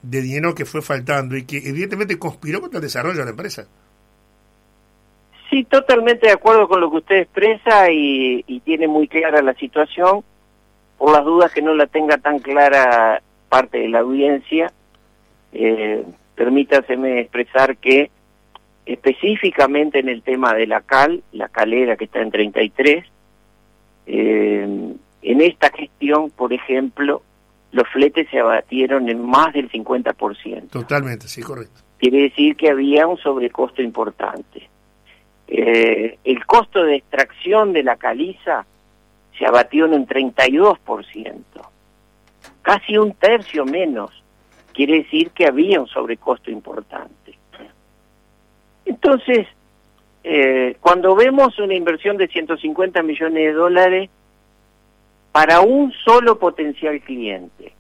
de 0.02 0.22
dinero 0.22 0.54
que 0.54 0.66
fue 0.66 0.82
faltando 0.82 1.36
y 1.36 1.46
que 1.46 1.58
evidentemente 1.58 2.20
conspiró 2.20 2.62
contra 2.62 2.78
el 2.78 2.84
desarrollo 2.84 3.20
de 3.20 3.26
la 3.26 3.32
empresa. 3.32 3.68
Sí, 5.50 5.64
totalmente 5.64 6.28
de 6.28 6.34
acuerdo 6.34 6.68
con 6.68 6.82
lo 6.82 6.92
que 6.92 6.98
usted 6.98 7.16
expresa 7.18 7.92
y, 7.92 8.44
tiene 8.66 8.88
muy 8.88 9.08
clara 9.08 9.42
la 9.42 9.54
situación. 9.56 10.24
Por 10.98 11.12
las 11.12 11.26
dudas 11.26 11.52
que 11.54 11.62
no 11.62 11.74
la 11.74 11.88
tenga 11.88 12.18
tan 12.18 12.40
clara 12.40 13.22
parte 13.50 13.80
de 13.80 13.90
la 13.90 14.00
audiencia, 14.00 14.72
eh, 15.54 16.04
permítaseme 16.36 17.22
expresar 17.22 17.78
que 17.78 18.10
específicamente 18.86 20.00
en 20.00 20.10
el 20.10 20.22
tema 20.22 20.54
de 20.54 20.68
la 20.68 20.82
cal, 20.82 21.24
la 21.32 21.50
calera 21.50 21.96
que 21.96 22.06
está 22.06 22.22
en 22.22 22.32
33, 22.32 23.06
eh, 24.08 24.94
en 25.22 25.42
esta 25.42 25.72
gestión, 25.72 26.30
por 26.30 26.54
ejemplo, 26.54 27.24
los 27.72 27.88
fletes 27.90 28.30
se 28.30 28.40
abatieron 28.40 29.10
en 29.10 29.26
más 29.26 29.54
del 29.54 29.70
50%. 29.70 30.70
Totalmente, 30.70 31.28
sí, 31.28 31.42
correcto. 31.42 31.82
Quiere 31.98 32.24
decir 32.24 32.56
que 32.56 32.70
había 32.70 33.08
un 33.08 33.18
sobrecosto 33.18 33.82
importante. 33.82 34.70
Eh, 35.48 36.18
el 36.24 36.46
costo 36.46 36.84
de 36.84 36.96
extracción 36.96 37.74
de 37.74 37.84
la 37.84 37.96
caliza 37.96 38.66
se 39.38 39.46
abatió 39.46 39.86
en 39.86 39.94
un 39.94 40.08
32%, 40.08 41.44
casi 42.62 42.98
un 42.98 43.14
tercio 43.14 43.66
menos. 43.66 44.12
Quiere 44.74 45.04
decir 45.04 45.32
que 45.32 45.46
había 45.46 45.80
un 45.80 45.88
sobrecosto 45.88 46.52
importante. 46.52 47.38
Entonces, 48.86 49.48
eh, 50.24 50.78
cuando 50.82 51.16
vemos 51.16 51.58
una 51.60 51.74
inversión 51.74 52.18
de 52.18 52.28
150 52.28 53.02
millones 53.04 53.44
de 53.44 53.54
dólares 53.54 54.10
para 55.32 55.62
un 55.62 55.92
solo 55.92 56.38
potencial 56.38 57.00
cliente, 57.02 57.74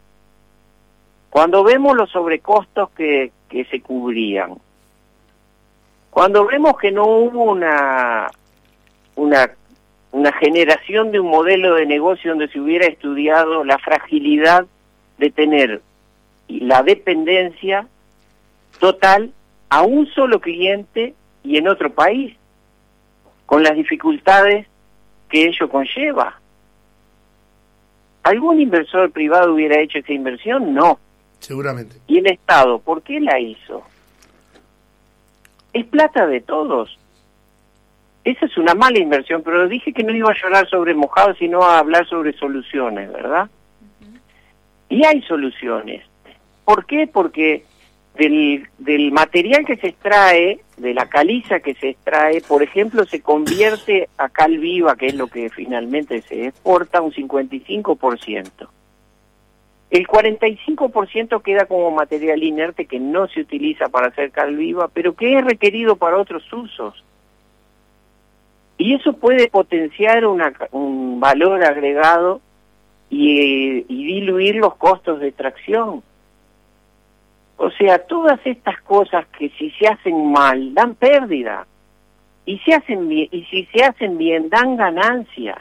cuando 1.30 1.64
vemos 1.64 1.96
los 1.96 2.10
sobrecostos 2.12 2.90
que, 2.92 3.32
que 3.50 3.66
se 3.66 3.82
cubrían, 3.82 4.56
cuando 6.10 6.46
vemos 6.46 6.78
que 6.78 6.92
no 6.92 7.06
hubo 7.08 7.44
una, 7.44 8.28
una, 9.18 9.52
una 10.16 10.32
generación 10.32 11.12
de 11.12 11.20
un 11.20 11.28
modelo 11.28 11.76
de 11.76 11.86
negocio 11.86 12.32
donde 12.32 12.48
se 12.48 12.58
hubiera 12.58 12.88
estudiado 12.88 13.66
la 13.66 13.78
fragilidad 13.78 14.66
de 15.18 15.30
tener 15.30 15.82
la 16.48 16.84
dependencia 16.84 17.86
total 18.80 19.34
a 19.68 19.82
un 19.82 20.08
solo 20.08 20.40
cliente 20.40 21.14
y 21.44 21.58
en 21.58 21.68
otro 21.68 21.94
país, 21.94 22.34
con 23.46 23.62
las 23.62 23.76
dificultades 23.76 24.66
que 25.28 25.48
ello 25.48 25.68
conlleva. 25.68 26.40
¿Algún 28.24 28.62
inversor 28.62 29.12
privado 29.12 29.54
hubiera 29.54 29.82
hecho 29.82 30.00
esa 30.00 30.14
inversión? 30.14 30.74
No. 30.74 30.98
Seguramente. 31.40 31.98
¿Y 32.08 32.20
el 32.20 32.28
Estado? 32.28 32.80
¿Por 32.80 33.02
qué 33.02 33.20
la 33.20 33.38
hizo? 33.38 33.84
es 35.76 35.86
plata 35.88 36.26
de 36.26 36.40
todos. 36.40 36.98
Esa 38.25 38.48
es 38.48 38.58
una 38.58 38.74
mala 38.74 38.98
inversión, 38.98 39.44
pero 39.44 39.67
dije 39.67 39.94
que 39.94 40.03
no 40.03 40.12
iba 40.12 40.32
a 40.32 40.41
llorar 40.41 40.67
sobre 40.67 40.96
mojado, 40.96 41.36
sino 41.36 41.62
a 41.62 41.77
hablar 41.77 42.08
sobre 42.08 42.34
soluciones, 42.34 43.13
¿verdad? 43.13 43.48
Y 44.89 45.05
hay 45.05 45.22
soluciones. 45.22 46.03
¿Por 46.65 46.88
qué? 46.88 47.05
Porque 47.05 47.65
del, 48.15 48.67
del 48.79 49.12
material 49.12 49.63
que 49.63 49.77
se 49.77 49.89
extrae, 49.89 50.60
de 50.77 50.94
la 50.96 51.05
caliza 51.05 51.60
que 51.60 51.75
se 51.75 51.89
extrae, 51.89 52.41
por 52.41 52.63
ejemplo, 52.63 53.05
se 53.05 53.22
convierte 53.22 54.10
a 54.17 54.27
cal 54.29 54.58
viva, 54.58 54.96
que 54.96 55.05
es 55.05 55.15
lo 55.15 55.27
que 55.27 55.51
finalmente 55.51 56.24
se 56.24 56.48
exporta, 56.48 57.01
un 57.01 57.13
55%. 57.13 58.67
El 59.91 60.08
45% 60.08 61.44
queda 61.44 61.67
como 61.67 61.91
material 61.91 62.41
inerte 62.41 62.88
que 62.88 63.00
no 63.00 63.27
se 63.27 63.41
utiliza 63.41 63.88
para 63.89 64.08
hacer 64.08 64.32
cal 64.32 64.55
viva, 64.55 64.88
pero 64.88 65.13
que 65.13 65.38
es 65.38 65.46
requerido 65.46 65.96
para 65.96 66.17
otros 66.17 66.51
usos. 66.51 67.03
Y 68.77 68.94
eso 68.96 69.13
puede 69.13 69.48
potenciar 69.48 70.25
un 70.25 71.20
valor 71.20 71.63
agregado 71.63 72.41
y, 73.10 73.84
diluir 73.84 74.55
los 74.55 74.75
costos 74.75 75.20
de 75.20 75.29
extracción. 75.29 76.03
O 77.58 77.70
sea, 77.72 78.00
todas 78.00 78.39
estas 78.46 78.82
cosas 78.82 79.25
que 79.38 79.50
si 79.58 79.72
se 79.72 79.88
hacen 79.88 80.32
mal 80.32 80.74
dan 80.74 80.96
pérdida 80.96 81.65
y 82.46 82.60
se 82.60 82.74
hacen 82.74 83.08
bien 83.08 83.29
y 83.32 83.44
si 83.46 83.65
se 83.74 83.84
hacen 83.84 84.17
bien 84.17 84.50
dan 84.50 84.75
ganancia. 84.75 85.58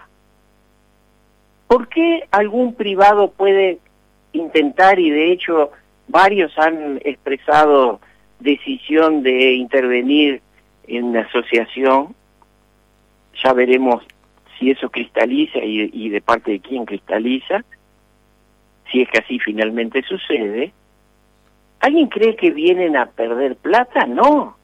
¿Por 1.68 1.88
qué 1.88 2.24
algún 2.30 2.74
privado 2.74 3.30
puede 3.30 3.78
intentar 4.32 4.98
y 4.98 5.10
de 5.10 5.32
hecho 5.32 5.70
varios 6.08 6.56
han 6.58 7.00
expresado 7.04 8.00
decisión 8.40 9.22
de 9.22 9.54
intervenir 9.54 10.42
en 10.88 11.12
la 11.12 11.20
asociación? 11.20 12.14
Ya 13.42 13.52
veremos 13.52 14.02
si 14.58 14.70
eso 14.70 14.90
cristaliza 14.90 15.58
y, 15.62 16.08
de 16.08 16.20
parte 16.20 16.52
de 16.52 16.60
quién 16.60 16.84
cristaliza, 16.84 17.64
si 18.90 19.02
es 19.02 19.08
que 19.08 19.18
así 19.18 19.38
finalmente 19.38 20.02
sucede 20.02 20.72
¿Alguien 21.84 22.08
cree 22.08 22.34
que 22.34 22.50
vienen 22.50 22.96
a 22.96 23.04
perder 23.04 23.56
plata? 23.56 24.06
No. 24.06 24.56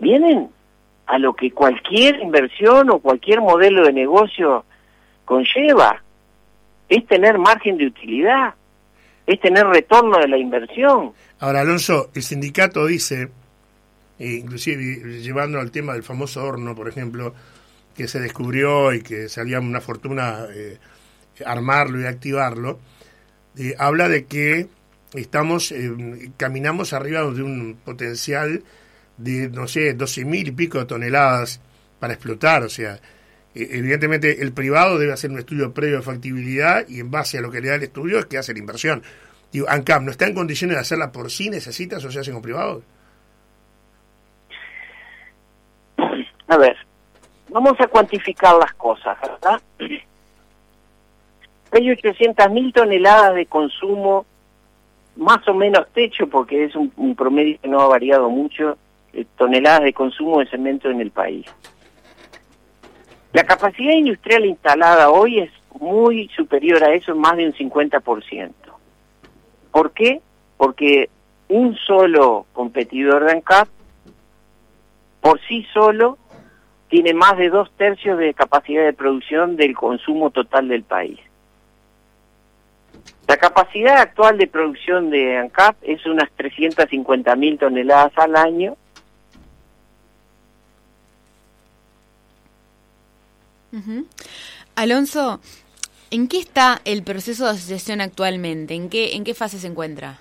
Vienen 0.00 0.48
a 1.06 1.16
lo 1.18 1.34
que 1.34 1.52
cualquier 1.52 2.18
inversión 2.18 2.90
o 2.90 2.98
cualquier 2.98 3.40
modelo 3.40 3.84
de 3.84 3.92
negocio 3.92 4.64
conlleva. 5.24 6.02
Es 6.88 7.06
tener 7.06 7.38
margen 7.38 7.78
de 7.78 7.86
utilidad, 7.86 8.54
es 9.28 9.38
tener 9.38 9.64
retorno 9.68 10.18
de 10.18 10.26
la 10.26 10.38
inversión. 10.38 11.12
Ahora, 11.38 11.60
Alonso, 11.60 12.10
el 12.16 12.22
sindicato 12.24 12.86
dice, 12.86 13.28
inclusive 14.18 15.20
llevando 15.20 15.60
al 15.60 15.70
tema 15.70 15.94
del 15.94 16.02
famoso 16.02 16.44
horno, 16.44 16.74
por 16.74 16.88
ejemplo, 16.88 17.34
que 17.94 18.08
se 18.08 18.20
descubrió 18.20 18.92
y 18.92 19.02
que 19.02 19.28
salía 19.28 19.60
una 19.60 19.80
fortuna 19.80 20.46
eh, 20.52 20.78
armarlo 21.44 22.00
y 22.00 22.06
activarlo, 22.06 22.78
eh, 23.56 23.74
habla 23.78 24.08
de 24.08 24.26
que 24.26 24.68
estamos, 25.14 25.72
eh, 25.72 26.30
caminamos 26.36 26.92
arriba 26.92 27.22
de 27.30 27.42
un 27.42 27.76
potencial 27.84 28.62
de, 29.16 29.48
no 29.48 29.68
sé, 29.68 29.94
12 29.94 30.24
mil 30.24 30.48
y 30.48 30.52
pico 30.52 30.78
de 30.78 30.86
toneladas 30.86 31.60
para 32.00 32.14
explotar. 32.14 32.64
O 32.64 32.68
sea, 32.68 33.00
e, 33.54 33.78
evidentemente 33.78 34.42
el 34.42 34.52
privado 34.52 34.98
debe 34.98 35.12
hacer 35.12 35.30
un 35.30 35.38
estudio 35.38 35.72
previo 35.72 35.98
de 35.98 36.02
factibilidad 36.02 36.86
y 36.88 37.00
en 37.00 37.10
base 37.10 37.38
a 37.38 37.40
lo 37.40 37.50
que 37.50 37.60
le 37.60 37.68
da 37.68 37.76
el 37.76 37.84
estudio 37.84 38.18
es 38.18 38.26
que 38.26 38.38
hace 38.38 38.52
la 38.52 38.58
inversión. 38.58 39.02
Digo, 39.52 39.68
ANCAP, 39.68 40.02
¿no 40.02 40.10
está 40.10 40.26
en 40.26 40.34
condiciones 40.34 40.76
de 40.76 40.80
hacerla 40.80 41.12
por 41.12 41.30
sí? 41.30 41.48
¿Necesita 41.48 41.98
asociarse 41.98 42.32
con 42.32 42.42
privados? 42.42 42.82
A 46.54 46.56
ver, 46.56 46.76
vamos 47.48 47.74
a 47.80 47.88
cuantificar 47.88 48.54
las 48.54 48.72
cosas, 48.74 49.18
¿verdad? 49.20 49.60
Hay 51.72 51.90
800 51.90 52.48
mil 52.48 52.72
toneladas 52.72 53.34
de 53.34 53.46
consumo 53.46 54.24
más 55.16 55.48
o 55.48 55.54
menos 55.54 55.88
techo, 55.92 56.28
porque 56.28 56.66
es 56.66 56.76
un, 56.76 57.16
promedio 57.16 57.58
que 57.60 57.66
no 57.66 57.80
ha 57.80 57.88
variado 57.88 58.30
mucho, 58.30 58.78
eh, 59.12 59.26
toneladas 59.36 59.82
de 59.82 59.92
consumo 59.92 60.38
de 60.38 60.46
cemento 60.46 60.88
en 60.88 61.00
el 61.00 61.10
país. 61.10 61.44
La 63.32 63.42
capacidad 63.42 63.94
industrial 63.94 64.44
instalada 64.44 65.10
hoy 65.10 65.40
es 65.40 65.50
muy 65.80 66.28
superior 66.36 66.84
a 66.84 66.94
eso, 66.94 67.16
más 67.16 67.36
de 67.36 67.46
un 67.46 67.52
50%. 67.52 68.52
¿Por 69.72 69.90
qué? 69.90 70.20
Porque 70.56 71.10
un 71.48 71.74
solo 71.78 72.46
competidor 72.52 73.24
de 73.24 73.32
ANCAP, 73.32 73.66
por 75.20 75.40
sí 75.48 75.66
solo, 75.72 76.16
tiene 76.94 77.12
más 77.12 77.36
de 77.36 77.50
dos 77.50 77.72
tercios 77.76 78.16
de 78.18 78.34
capacidad 78.34 78.84
de 78.84 78.92
producción 78.92 79.56
del 79.56 79.74
consumo 79.74 80.30
total 80.30 80.68
del 80.68 80.84
país. 80.84 81.18
La 83.26 83.36
capacidad 83.36 83.96
actual 83.96 84.38
de 84.38 84.46
producción 84.46 85.10
de 85.10 85.38
ANCAP 85.38 85.74
es 85.82 86.06
unas 86.06 86.30
350 86.36 87.34
mil 87.34 87.58
toneladas 87.58 88.12
al 88.16 88.36
año. 88.36 88.76
Alonso, 94.76 95.40
¿en 96.12 96.28
qué 96.28 96.38
está 96.38 96.80
el 96.84 97.02
proceso 97.02 97.46
de 97.46 97.50
asociación 97.50 98.02
actualmente? 98.02 98.74
¿En 98.74 98.88
qué, 98.88 99.16
en 99.16 99.24
qué 99.24 99.34
fase 99.34 99.58
se 99.58 99.66
encuentra? 99.66 100.20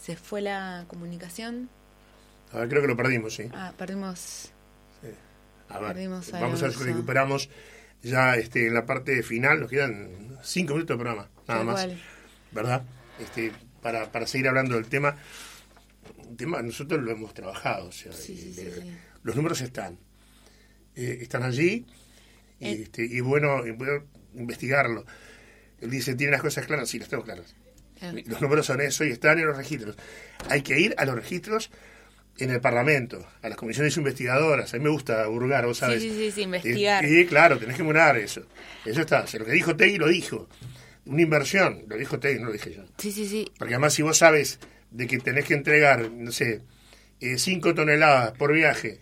¿Se 0.00 0.16
fue 0.16 0.40
la 0.40 0.86
comunicación? 0.88 1.68
Creo 2.68 2.82
que 2.82 2.88
lo 2.88 2.96
perdimos, 2.96 3.34
sí. 3.34 3.48
Ah, 3.52 3.72
perdimos. 3.76 4.52
A 5.68 5.80
ver, 5.80 6.08
vamos 6.08 6.62
a 6.62 6.66
ver 6.66 6.72
si 6.72 6.84
recuperamos 6.84 7.50
ya 8.02 8.36
este, 8.36 8.66
en 8.68 8.74
la 8.74 8.86
parte 8.86 9.22
final 9.22 9.60
nos 9.60 9.70
quedan 9.70 10.38
cinco 10.42 10.74
minutos 10.74 10.96
de 10.96 11.02
programa, 11.02 11.28
nada 11.48 11.64
más. 11.64 11.88
¿Verdad? 12.52 12.82
Este, 13.18 13.52
para, 13.82 14.10
para 14.12 14.26
seguir 14.26 14.48
hablando 14.48 14.76
del 14.76 14.86
tema. 14.86 15.16
tema 16.36 16.62
nosotros 16.62 17.02
lo 17.02 17.10
hemos 17.10 17.34
trabajado, 17.34 17.88
o 17.88 17.92
sea, 17.92 18.12
los 19.22 19.36
números 19.36 19.60
están. 19.60 19.98
Eh, 20.94 21.18
están 21.20 21.42
allí 21.42 21.84
y, 22.58 22.66
eh. 22.66 22.82
este, 22.82 23.04
y 23.04 23.20
bueno, 23.20 23.62
investigarlo. 24.34 25.04
Él 25.80 25.90
dice, 25.90 26.14
¿tiene 26.14 26.32
las 26.32 26.42
cosas 26.42 26.66
claras? 26.66 26.88
Sí, 26.88 26.98
las 26.98 27.08
tengo 27.08 27.24
claras. 27.24 27.54
Los 28.26 28.40
números 28.40 28.66
son 28.66 28.80
eso 28.80 29.04
y 29.04 29.10
están 29.10 29.38
en 29.38 29.46
los 29.46 29.56
registros. 29.56 29.96
Hay 30.48 30.62
que 30.62 30.78
ir 30.78 30.94
a 30.98 31.04
los 31.04 31.14
registros 31.14 31.70
en 32.38 32.50
el 32.50 32.60
Parlamento, 32.60 33.26
a 33.42 33.48
las 33.48 33.56
comisiones 33.56 33.96
investigadoras. 33.96 34.72
A 34.72 34.78
mí 34.78 34.84
me 34.84 34.90
gusta 34.90 35.28
hurgar, 35.28 35.66
vos 35.66 35.78
sabes. 35.78 36.02
Sí, 36.02 36.10
sí, 36.10 36.30
sí, 36.30 36.42
investigar. 36.42 37.04
Y, 37.04 37.26
claro, 37.26 37.58
tenés 37.58 37.76
que 37.76 37.82
murar 37.82 38.16
eso. 38.16 38.42
Eso 38.84 39.00
está. 39.00 39.22
O 39.22 39.26
sea, 39.26 39.40
lo 39.40 39.46
que 39.46 39.52
dijo 39.52 39.76
Tegui 39.76 39.98
lo 39.98 40.08
dijo. 40.08 40.48
Una 41.06 41.22
inversión, 41.22 41.84
lo 41.86 41.96
dijo 41.96 42.18
Tegui, 42.18 42.40
no 42.40 42.46
lo 42.46 42.52
dije 42.52 42.74
yo. 42.74 42.84
Sí, 42.98 43.12
sí, 43.12 43.26
sí. 43.26 43.50
Porque 43.58 43.74
además, 43.74 43.94
si 43.94 44.02
vos 44.02 44.18
sabes 44.18 44.58
de 44.90 45.06
que 45.06 45.18
tenés 45.18 45.44
que 45.44 45.54
entregar, 45.54 46.10
no 46.10 46.32
sé, 46.32 46.62
eh, 47.20 47.38
cinco 47.38 47.74
toneladas 47.74 48.32
por 48.32 48.52
viaje 48.52 48.98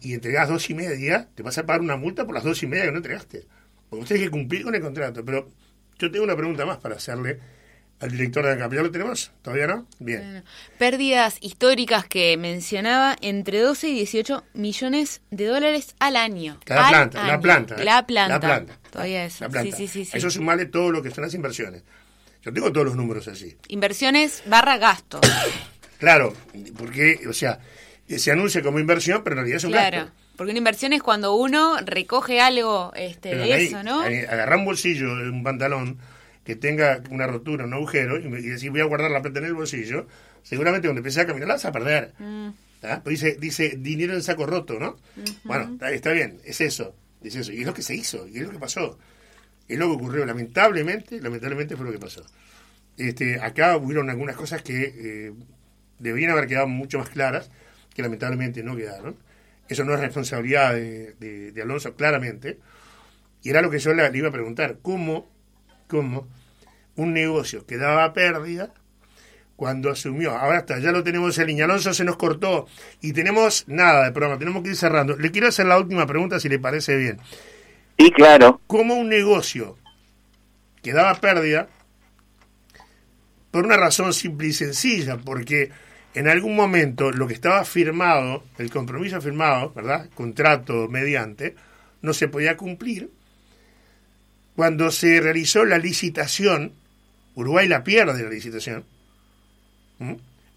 y 0.00 0.14
entregás 0.14 0.48
dos 0.48 0.68
y 0.70 0.74
media, 0.74 1.28
te 1.34 1.42
vas 1.42 1.58
a 1.58 1.66
pagar 1.66 1.80
una 1.80 1.96
multa 1.96 2.24
por 2.24 2.34
las 2.34 2.44
dos 2.44 2.62
y 2.62 2.66
media 2.66 2.84
que 2.84 2.92
no 2.92 2.98
entregaste. 2.98 3.44
Porque 3.88 4.02
usted 4.02 4.16
tiene 4.16 4.30
que 4.30 4.38
cumplir 4.38 4.62
con 4.62 4.74
el 4.74 4.80
contrato. 4.80 5.24
Pero 5.24 5.50
yo 5.98 6.10
tengo 6.10 6.24
una 6.24 6.36
pregunta 6.36 6.64
más 6.64 6.78
para 6.78 6.96
hacerle 6.96 7.38
al 8.00 8.10
director 8.10 8.44
de 8.44 8.50
la 8.50 8.58
capital 8.58 8.86
lo 8.86 8.90
tenemos? 8.90 9.30
¿Todavía 9.42 9.66
no? 9.66 9.86
Bien. 9.98 10.42
pérdidas 10.78 11.36
históricas 11.40 12.06
que 12.06 12.36
mencionaba 12.36 13.16
entre 13.20 13.60
12 13.60 13.88
y 13.88 13.94
18 13.94 14.44
millones 14.54 15.20
de 15.30 15.44
dólares 15.44 15.94
al 15.98 16.16
año. 16.16 16.58
Cada 16.64 16.88
planta, 16.88 17.26
la 17.26 17.40
planta. 17.40 17.84
La 17.84 18.06
planta. 18.06 18.34
La 18.34 18.40
planta. 18.40 18.78
Todavía 18.90 19.24
eso. 19.24 19.46
Sí, 19.50 19.72
sí, 19.72 19.86
sí, 19.86 20.04
sí. 20.06 20.16
Eso 20.16 20.30
sumale 20.30 20.66
todo 20.66 20.90
lo 20.90 21.02
que 21.02 21.10
son 21.10 21.24
las 21.24 21.34
inversiones. 21.34 21.82
Yo 22.42 22.52
tengo 22.52 22.72
todos 22.72 22.86
los 22.86 22.96
números 22.96 23.28
así. 23.28 23.56
Inversiones 23.68 24.42
barra 24.46 24.78
gasto. 24.78 25.20
claro, 25.98 26.34
porque, 26.78 27.20
o 27.28 27.34
sea, 27.34 27.60
se 28.08 28.30
anuncia 28.30 28.62
como 28.62 28.78
inversión, 28.78 29.22
pero 29.22 29.34
en 29.34 29.38
realidad 29.38 29.58
es 29.58 29.64
un 29.64 29.72
claro. 29.72 30.10
Porque 30.36 30.52
una 30.52 30.58
inversión 30.58 30.94
es 30.94 31.02
cuando 31.02 31.34
uno 31.34 31.76
recoge 31.84 32.40
algo 32.40 32.92
este, 32.96 33.36
de 33.36 33.62
eso, 33.62 33.82
¿no? 33.82 34.00
Agarrar 34.00 34.56
un 34.56 34.64
bolsillo 34.64 35.12
un 35.12 35.42
pantalón 35.42 35.98
que 36.50 36.56
tenga 36.56 37.00
una 37.10 37.28
rotura, 37.28 37.64
un 37.64 37.74
agujero, 37.74 38.18
y, 38.18 38.28
decir 38.28 38.72
voy 38.72 38.80
a 38.80 38.84
guardar 38.84 39.08
la 39.12 39.22
plata 39.22 39.38
en 39.38 39.44
el 39.44 39.54
bolsillo, 39.54 40.08
seguramente 40.42 40.88
cuando 40.88 40.98
empiece 40.98 41.20
a 41.20 41.26
caminar 41.26 41.46
la 41.46 41.54
vas 41.54 41.64
a 41.64 41.70
perder. 41.70 42.12
Mm. 42.18 42.48
Pues 43.04 43.20
dice, 43.20 43.36
dice 43.38 43.76
dinero 43.78 44.14
en 44.14 44.22
saco 44.22 44.46
roto, 44.46 44.80
¿no? 44.80 44.96
Bueno, 45.44 45.78
está, 45.92 46.10
bien, 46.10 46.40
es 46.44 46.60
eso, 46.60 46.96
es 47.22 47.36
eso. 47.36 47.52
Y 47.52 47.60
es 47.60 47.66
lo 47.66 47.72
que 47.72 47.82
se 47.82 47.94
hizo, 47.94 48.26
y 48.26 48.38
es 48.38 48.42
lo 48.42 48.50
que 48.50 48.58
pasó. 48.58 48.98
Es 49.68 49.78
lo 49.78 49.86
que 49.86 49.92
ocurrió, 49.92 50.26
lamentablemente, 50.26 51.20
lamentablemente 51.20 51.76
fue 51.76 51.86
lo 51.86 51.92
que 51.92 52.00
pasó. 52.00 52.26
Este, 52.96 53.38
acá 53.40 53.76
hubieron 53.76 54.10
algunas 54.10 54.34
cosas 54.34 54.62
que 54.62 54.92
eh, 54.96 55.32
deberían 56.00 56.32
haber 56.32 56.48
quedado 56.48 56.66
mucho 56.66 56.98
más 56.98 57.10
claras, 57.10 57.48
que 57.94 58.02
lamentablemente 58.02 58.64
no 58.64 58.74
quedaron. 58.74 59.14
Eso 59.68 59.84
no 59.84 59.94
es 59.94 60.00
responsabilidad 60.00 60.74
de, 60.74 61.60
Alonso, 61.62 61.94
claramente. 61.94 62.58
Y 63.44 63.50
era 63.50 63.62
lo 63.62 63.70
que 63.70 63.78
yo 63.78 63.94
le, 63.94 64.10
le 64.10 64.18
iba 64.18 64.30
a 64.30 64.32
preguntar, 64.32 64.78
¿cómo 64.82 65.30
como 65.86 66.26
un 67.00 67.14
negocio 67.14 67.66
que 67.66 67.78
daba 67.78 68.12
pérdida 68.12 68.74
cuando 69.56 69.90
asumió. 69.90 70.36
Ahora 70.36 70.58
está, 70.58 70.78
ya 70.78 70.92
lo 70.92 71.02
tenemos 71.02 71.36
el 71.38 71.46
niño. 71.46 71.64
Alonso 71.64 71.94
se 71.94 72.04
nos 72.04 72.16
cortó 72.16 72.66
y 73.00 73.12
tenemos 73.12 73.64
nada 73.66 74.04
de 74.04 74.12
programa, 74.12 74.38
tenemos 74.38 74.62
que 74.62 74.70
ir 74.70 74.76
cerrando. 74.76 75.16
Le 75.16 75.30
quiero 75.30 75.48
hacer 75.48 75.66
la 75.66 75.78
última 75.78 76.06
pregunta 76.06 76.38
si 76.38 76.48
le 76.48 76.58
parece 76.58 76.96
bien. 76.96 77.18
Sí, 77.98 78.10
claro. 78.12 78.60
¿Cómo 78.66 78.94
un 78.94 79.08
negocio 79.08 79.78
que 80.82 80.92
daba 80.92 81.14
pérdida, 81.20 81.68
por 83.50 83.64
una 83.64 83.76
razón 83.76 84.12
simple 84.12 84.48
y 84.48 84.52
sencilla, 84.52 85.16
porque 85.18 85.70
en 86.14 86.28
algún 86.28 86.56
momento 86.56 87.10
lo 87.12 87.26
que 87.26 87.34
estaba 87.34 87.64
firmado, 87.64 88.44
el 88.58 88.70
compromiso 88.70 89.20
firmado, 89.20 89.72
¿verdad? 89.74 90.08
Contrato 90.14 90.88
mediante, 90.88 91.54
no 92.02 92.14
se 92.14 92.28
podía 92.28 92.56
cumplir 92.56 93.10
cuando 94.60 94.90
se 94.90 95.20
realizó 95.20 95.64
la 95.64 95.78
licitación, 95.78 96.72
Uruguay 97.40 97.68
la 97.68 97.82
pierde 97.82 98.22
la 98.22 98.30
licitación, 98.30 98.84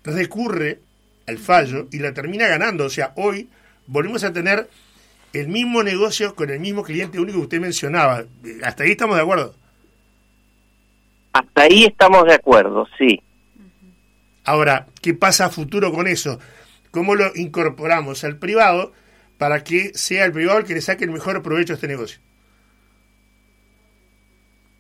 recurre 0.04 0.80
al 1.28 1.38
fallo 1.38 1.88
y 1.92 2.00
la 2.00 2.14
termina 2.14 2.48
ganando. 2.48 2.86
O 2.86 2.90
sea, 2.90 3.14
hoy 3.16 3.50
volvemos 3.88 4.24
a 4.24 4.34
tener 4.34 4.70
el 5.34 5.48
mismo 5.48 5.82
negocio 5.82 6.36
con 6.36 6.50
el 6.50 6.60
mismo 6.60 6.84
cliente 6.84 7.20
único 7.20 7.40
que 7.40 7.44
usted 7.44 7.60
mencionaba. 7.60 8.26
Hasta 8.64 8.84
ahí 8.84 8.92
estamos 8.92 9.16
de 9.16 9.22
acuerdo. 9.22 9.56
Hasta 11.34 11.62
ahí 11.64 11.86
estamos 11.86 12.26
de 12.26 12.34
acuerdo, 12.34 12.88
sí. 12.98 13.22
Ahora, 14.44 14.88
¿qué 15.02 15.14
pasa 15.14 15.46
a 15.46 15.50
futuro 15.50 15.92
con 15.92 16.08
eso? 16.08 16.40
¿Cómo 16.92 17.16
lo 17.16 17.32
incorporamos 17.36 18.24
al 18.24 18.38
privado 18.38 18.92
para 19.38 19.64
que 19.64 19.94
sea 19.96 20.26
el 20.26 20.32
privado 20.32 20.60
el 20.60 20.66
que 20.66 20.76
le 20.76 20.82
saque 20.82 21.06
el 21.06 21.12
mejor 21.12 21.42
provecho 21.42 21.74
a 21.74 21.76
este 21.76 21.88
negocio? 21.88 22.20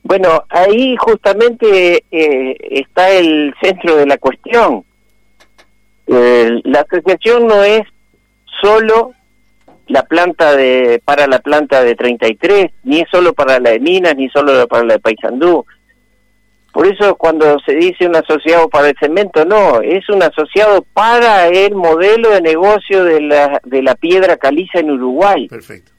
Bueno, 0.03 0.43
ahí 0.49 0.95
justamente 0.97 2.03
eh, 2.11 2.57
está 2.59 3.09
el 3.09 3.55
centro 3.61 3.95
de 3.95 4.05
la 4.05 4.17
cuestión. 4.17 4.83
Eh, 6.07 6.61
la 6.65 6.81
asociación 6.81 7.47
no 7.47 7.63
es 7.63 7.83
solo 8.61 9.13
la 9.87 10.03
planta 10.03 10.55
de 10.55 11.01
para 11.03 11.25
la 11.27 11.39
planta 11.39 11.83
de 11.83 11.95
33, 11.95 12.71
ni 12.83 12.99
es 12.99 13.05
solo 13.09 13.33
para 13.33 13.59
la 13.59 13.71
de 13.71 13.79
Minas, 13.79 14.15
ni 14.17 14.29
solo 14.29 14.67
para 14.67 14.83
la 14.83 14.93
de 14.95 14.99
Paysandú. 14.99 15.65
Por 16.73 16.87
eso 16.87 17.15
cuando 17.15 17.57
se 17.65 17.75
dice 17.75 18.07
un 18.07 18.15
asociado 18.15 18.67
para 18.67 18.89
el 18.89 18.95
cemento, 18.99 19.45
no, 19.45 19.79
es 19.81 20.09
un 20.09 20.21
asociado 20.21 20.83
para 20.93 21.47
el 21.47 21.75
modelo 21.75 22.31
de 22.31 22.41
negocio 22.41 23.05
de 23.05 23.21
la, 23.21 23.61
de 23.63 23.83
la 23.83 23.95
piedra 23.95 24.35
caliza 24.35 24.79
en 24.79 24.91
Uruguay. 24.91 25.47
Perfecto. 25.47 25.92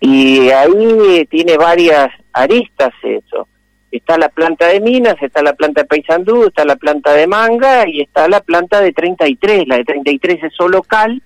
Y 0.00 0.50
ahí 0.50 1.26
tiene 1.30 1.56
varias 1.56 2.10
aristas 2.32 2.92
eso. 3.02 3.48
Está 3.90 4.18
la 4.18 4.28
planta 4.28 4.66
de 4.66 4.80
Minas, 4.80 5.16
está 5.20 5.42
la 5.42 5.54
planta 5.54 5.82
de 5.82 5.88
Paysandú, 5.88 6.44
está 6.44 6.64
la 6.64 6.76
planta 6.76 7.14
de 7.14 7.26
Manga 7.26 7.88
y 7.88 8.02
está 8.02 8.28
la 8.28 8.40
planta 8.40 8.80
de 8.80 8.92
33. 8.92 9.66
La 9.66 9.76
de 9.76 9.84
33 9.84 10.42
es 10.44 10.52
solo 10.54 10.82
cal, 10.82 11.22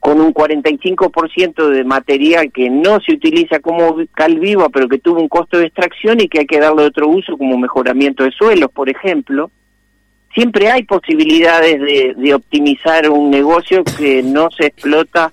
con 0.00 0.20
un 0.20 0.32
45% 0.32 1.68
de 1.68 1.84
material 1.84 2.50
que 2.50 2.70
no 2.70 2.98
se 3.00 3.12
utiliza 3.12 3.60
como 3.60 3.96
cal 4.14 4.38
viva, 4.40 4.68
pero 4.68 4.88
que 4.88 4.98
tuvo 4.98 5.20
un 5.20 5.28
costo 5.28 5.58
de 5.58 5.66
extracción 5.66 6.20
y 6.20 6.28
que 6.28 6.40
hay 6.40 6.46
que 6.46 6.60
darle 6.60 6.84
otro 6.84 7.08
uso 7.08 7.36
como 7.36 7.58
mejoramiento 7.58 8.24
de 8.24 8.32
suelos, 8.32 8.70
por 8.72 8.88
ejemplo. 8.88 9.50
Siempre 10.34 10.70
hay 10.70 10.82
posibilidades 10.84 11.80
de, 11.80 12.14
de 12.16 12.34
optimizar 12.34 13.08
un 13.08 13.30
negocio 13.30 13.84
que 13.84 14.22
no 14.22 14.50
se 14.50 14.66
explota 14.66 15.32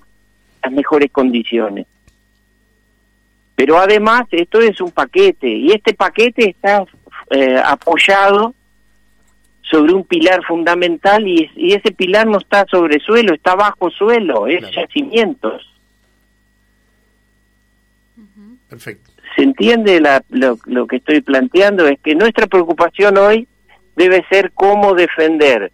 las 0.65 0.73
mejores 0.73 1.11
condiciones. 1.11 1.85
Pero 3.55 3.77
además 3.77 4.23
esto 4.31 4.59
es 4.59 4.81
un 4.81 4.91
paquete 4.91 5.47
y 5.47 5.71
este 5.71 5.93
paquete 5.93 6.49
está 6.49 6.83
eh, 7.29 7.61
apoyado 7.63 8.53
sobre 9.61 9.93
un 9.93 10.03
pilar 10.03 10.43
fundamental 10.43 11.25
y, 11.27 11.49
ese 11.73 11.91
pilar 11.91 12.27
no 12.27 12.37
está 12.37 12.65
sobre 12.69 12.99
suelo, 12.99 13.33
está 13.33 13.55
bajo 13.55 13.89
suelo, 13.89 14.47
es 14.47 14.69
yacimientos. 14.71 15.71
Perfecto. 18.69 19.11
¿Se 19.35 19.43
entiende 19.43 19.99
la, 19.99 20.23
lo, 20.29 20.57
lo 20.65 20.87
que 20.87 20.97
estoy 20.97 21.21
planteando? 21.21 21.87
Es 21.87 21.99
que 21.99 22.15
nuestra 22.15 22.47
preocupación 22.47 23.17
hoy 23.17 23.47
debe 23.95 24.25
ser 24.29 24.51
cómo 24.53 24.93
defender 24.93 25.71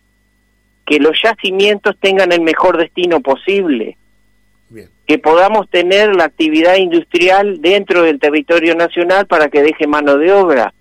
que 0.85 0.99
los 0.99 1.17
yacimientos 1.23 1.97
tengan 1.99 2.31
el 2.31 2.41
mejor 2.41 2.77
destino 2.77 3.21
posible, 3.21 3.97
que 5.11 5.19
podamos 5.19 5.69
tener 5.69 6.15
la 6.15 6.23
actividad 6.23 6.77
industrial 6.77 7.59
dentro 7.59 8.03
del 8.03 8.17
territorio 8.17 8.75
nacional 8.75 9.27
para 9.27 9.49
que 9.49 9.61
deje 9.61 9.85
mano 9.85 10.17
de 10.17 10.31
obra 10.31 10.73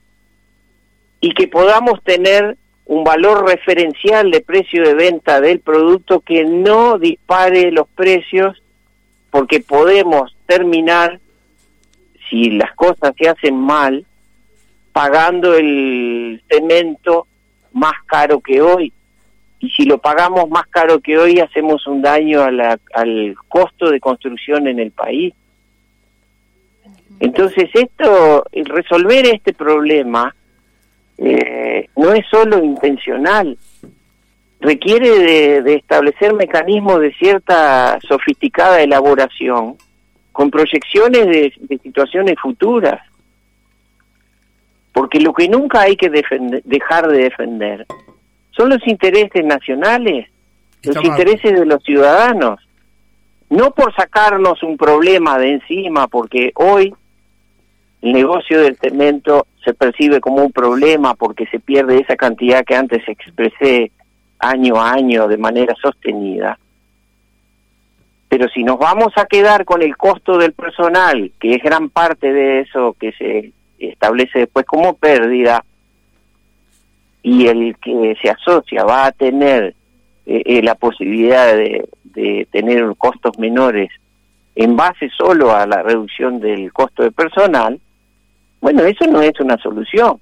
y 1.21 1.35
que 1.35 1.49
podamos 1.49 2.01
tener 2.05 2.57
un 2.85 3.03
valor 3.03 3.45
referencial 3.45 4.31
de 4.31 4.41
precio 4.41 4.85
de 4.85 4.95
venta 4.95 5.41
del 5.41 5.59
producto 5.59 6.21
que 6.21 6.45
no 6.45 6.97
dispare 7.01 7.73
los 7.73 7.89
precios 7.89 8.63
porque 9.33 9.59
podemos 9.59 10.37
terminar, 10.47 11.19
si 12.29 12.51
las 12.51 12.73
cosas 12.77 13.13
se 13.19 13.29
hacen 13.29 13.57
mal, 13.57 14.07
pagando 14.93 15.57
el 15.57 16.41
cemento 16.49 17.27
más 17.73 17.95
caro 18.07 18.39
que 18.39 18.63
hoy 18.63 18.93
y 19.61 19.69
si 19.71 19.85
lo 19.85 19.99
pagamos 19.99 20.49
más 20.49 20.67
caro 20.69 21.01
que 21.01 21.19
hoy 21.19 21.39
hacemos 21.39 21.87
un 21.87 22.01
daño 22.01 22.43
al 22.43 23.37
costo 23.47 23.91
de 23.91 24.01
construcción 24.01 24.67
en 24.67 24.79
el 24.81 24.91
país. 24.91 25.35
Entonces 27.21 27.69
esto, 27.75 28.45
resolver 28.53 29.27
este 29.27 29.53
problema 29.53 30.35
eh, 31.19 31.87
no 31.95 32.15
es 32.15 32.25
solo 32.31 32.65
intencional, 32.65 33.59
requiere 34.61 35.61
de, 35.61 35.75
establecer 35.75 36.33
mecanismos 36.33 36.99
de 37.01 37.13
cierta 37.13 37.99
sofisticada 38.09 38.81
elaboración 38.81 39.77
con 40.33 40.51
proyecciones 40.51 41.27
de, 41.27 41.79
situaciones 41.83 42.37
futuras. 42.41 43.03
Porque 44.93 45.21
lo 45.21 45.35
que 45.35 45.49
nunca 45.51 45.83
hay 45.83 45.97
que 45.97 46.09
dejar 46.09 47.09
de 47.09 47.25
defender 47.25 47.87
son 48.61 48.69
los 48.69 48.87
intereses 48.87 49.43
nacionales, 49.43 50.29
los 50.83 51.03
intereses 51.03 51.59
de 51.59 51.65
los 51.65 51.83
ciudadanos. 51.83 52.61
No 53.49 53.71
por 53.71 53.95
sacarnos 53.95 54.63
un 54.63 54.77
problema 54.77 55.39
de 55.39 55.55
encima, 55.55 56.09
porque 56.09 56.53
hoy 56.57 56.95
el 58.03 58.13
negocio 58.13 58.61
del 58.61 58.77
cemento 58.77 59.47
se 59.65 59.73
percibe 59.73 60.21
como 60.21 60.45
un 60.45 60.53
problema 60.53 61.15
porque 61.15 61.47
se 61.47 61.59
pierde 61.59 62.01
esa 62.01 62.17
cantidad 62.17 62.63
que 62.63 62.77
antes 62.77 63.03
expresé 63.09 63.93
año 64.39 64.77
a 64.77 64.93
año 64.93 65.27
de 65.27 65.39
manera 65.39 65.75
sostenida. 65.81 66.59
Pero 68.29 68.47
si 68.51 68.63
nos 68.63 68.79
vamos 68.79 69.15
a 69.17 69.25
quedar 69.25 69.65
con 69.65 69.81
el 69.81 69.97
costo 69.97 70.37
del 70.37 70.53
personal, 70.53 71.33
que 71.41 71.55
es 71.55 71.63
gran 71.63 71.89
parte 71.89 72.31
de 72.31 72.61
eso 72.61 72.95
que 73.01 73.13
se 73.13 73.53
establece 73.79 74.41
después 74.41 74.67
como 74.67 74.95
pérdida, 74.99 75.65
y 77.23 77.47
el 77.47 77.77
que 77.77 78.17
se 78.21 78.31
asocia 78.31 78.85
va 78.85 79.07
a 79.07 79.13
tener 79.13 79.75
eh, 80.27 80.43
eh, 80.45 80.63
la 80.63 80.75
posibilidad 80.75 81.55
de, 81.55 81.87
tener 82.51 82.85
costos 82.99 83.39
menores 83.39 83.91
en 84.55 84.77
base 84.77 85.09
solo 85.17 85.55
a 85.55 85.67
la 85.67 85.83
reducción 85.83 86.39
del 86.41 86.73
costo 86.73 87.03
de 87.03 87.13
personal, 87.13 87.81
bueno, 88.61 88.83
eso 88.85 89.07
no 89.07 89.23
es 89.23 89.39
una 89.41 89.57
solución. 89.59 90.21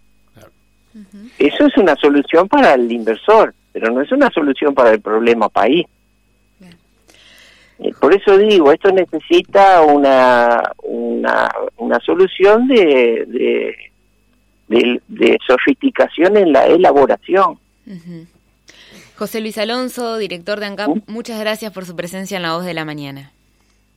Eso 1.39 1.67
es 1.67 1.77
una 1.77 1.97
solución 1.97 2.47
para 2.47 2.75
el 2.75 2.91
inversor, 2.93 3.55
pero 3.73 3.91
no 3.91 4.01
es 4.01 4.13
una 4.13 4.31
solución 4.31 4.75
para 4.75 4.91
el 4.91 5.01
problema 5.01 5.49
país. 5.49 5.87
Eh, 7.81 7.93
por 8.01 8.15
eso 8.15 8.37
digo, 8.37 8.73
esto 8.73 8.91
necesita 8.93 9.83
una, 9.83 10.63
una, 10.83 11.51
una 11.77 12.01
solución 12.01 12.69
de 12.69 13.25
de, 13.27 13.88
sofisticación 15.47 16.37
en 16.37 16.53
la 16.53 16.67
elaboración. 16.67 17.59
José 19.17 19.41
Luis 19.41 19.59
Alonso, 19.59 20.17
director 20.19 20.61
de 20.61 20.67
ANCAP, 20.67 21.09
muchas 21.09 21.41
gracias 21.41 21.73
por 21.73 21.85
su 21.87 21.97
presencia 21.97 22.37
en 22.37 22.43
La 22.43 22.55
Voz 22.55 22.65
de 22.65 22.75
la 22.75 22.85
Mañana. 22.85 23.33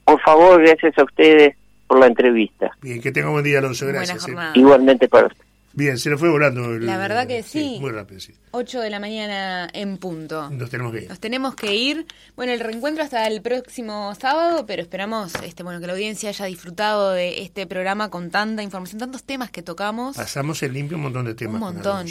Por 0.06 0.20
favor, 0.22 0.62
gracias 0.62 0.98
a 0.98 1.04
ustedes 1.04 1.56
por 1.88 2.00
la 2.00 2.08
entrevista. 2.08 2.72
Bien, 2.82 3.02
que 3.02 3.12
tenga 3.12 3.28
un 3.28 3.34
buen 3.34 3.46
día, 3.46 3.60
Alonso, 3.60 3.86
gracias. 3.86 4.28
¿eh? 4.28 4.34
Igualmente 4.56 5.08
para 5.08 5.28
usted. 5.28 5.46
Bien, 5.74 5.98
se 5.98 6.10
le 6.10 6.18
fue 6.18 6.30
volando. 6.30 6.78
la 6.80 6.98
verdad 6.98 7.28
que 7.28 7.44
sí. 7.44 7.78
Muy 7.80 7.92
rápido, 7.92 8.20
sí. 8.20 8.34
8 8.52 8.82
de 8.82 8.90
la 8.90 9.00
mañana 9.00 9.70
en 9.74 9.98
punto. 9.98 10.50
Nos 10.50 10.70
tenemos 10.70 10.94
que 10.94 11.04
ir. 11.04 11.10
Nos 11.10 11.20
tenemos 11.20 11.56
que 11.56 11.76
ir. 11.76 12.06
Bueno, 12.36 12.52
el 12.52 12.60
reencuentro 12.60 13.04
hasta 13.04 13.26
el 13.28 13.42
próximo 13.42 14.14
sábado, 14.20 14.66
pero 14.66 14.82
esperamos 14.82 15.34
este, 15.44 15.64
bueno, 15.64 15.80
que 15.80 15.88
la 15.88 15.94
audiencia 15.94 16.30
haya 16.30 16.46
disfrutado 16.46 17.12
de 17.12 17.42
este 17.42 17.68
programa 17.68 18.10
con 18.10 18.30
tanta 18.30 18.64
información, 18.64 19.00
tantos 19.00 19.24
temas 19.24 19.52
que 19.52 19.62
tocamos. 19.62 20.18
Pasamos 20.18 20.62
en 20.64 20.74
limpio 20.74 20.98
un 20.98 21.04
montón 21.04 21.26
de 21.26 21.36
temas. 21.36 21.56
Un 21.56 21.60
montón, 21.60 22.08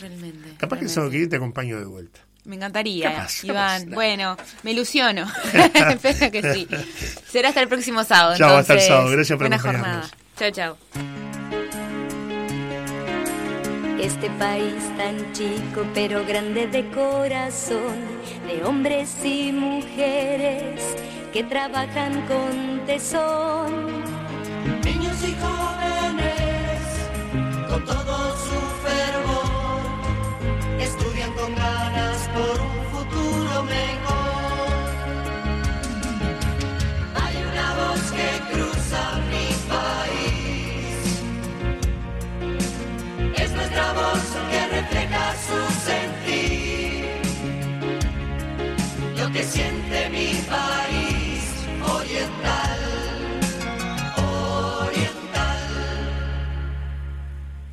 realmente. 0.00 0.54
Capaz 0.58 0.78
que 0.78 0.86
el 0.86 1.10
que 1.10 1.16
ir 1.16 1.28
te 1.28 1.36
acompaño 1.36 1.78
de 1.78 1.86
vuelta. 1.86 2.20
Me 2.44 2.56
encantaría, 2.56 3.26
Iván. 3.42 3.90
Bueno, 3.90 4.36
me 4.62 4.72
ilusiono. 4.72 5.22
Espero 5.54 6.30
que 6.30 6.54
sí. 6.54 6.68
Será 7.26 7.48
hasta 7.48 7.62
el 7.62 7.68
próximo 7.68 8.04
sábado. 8.04 8.36
Chao, 8.36 8.56
hasta 8.56 8.74
el 8.74 8.80
sábado. 8.80 9.10
Gracias 9.10 9.36
por 9.38 9.48
Buena 9.48 9.58
jornada. 9.58 10.10
Chao, 10.36 10.50
chao. 10.50 11.33
Este 14.04 14.28
país 14.38 14.84
tan 14.98 15.32
chico 15.32 15.86
pero 15.94 16.26
grande 16.26 16.66
de 16.66 16.84
corazón, 16.90 17.96
de 18.46 18.62
hombres 18.62 19.16
y 19.24 19.50
mujeres 19.50 20.94
que 21.32 21.42
trabajan 21.42 22.12
con 22.26 22.84
tesón. 22.84 23.83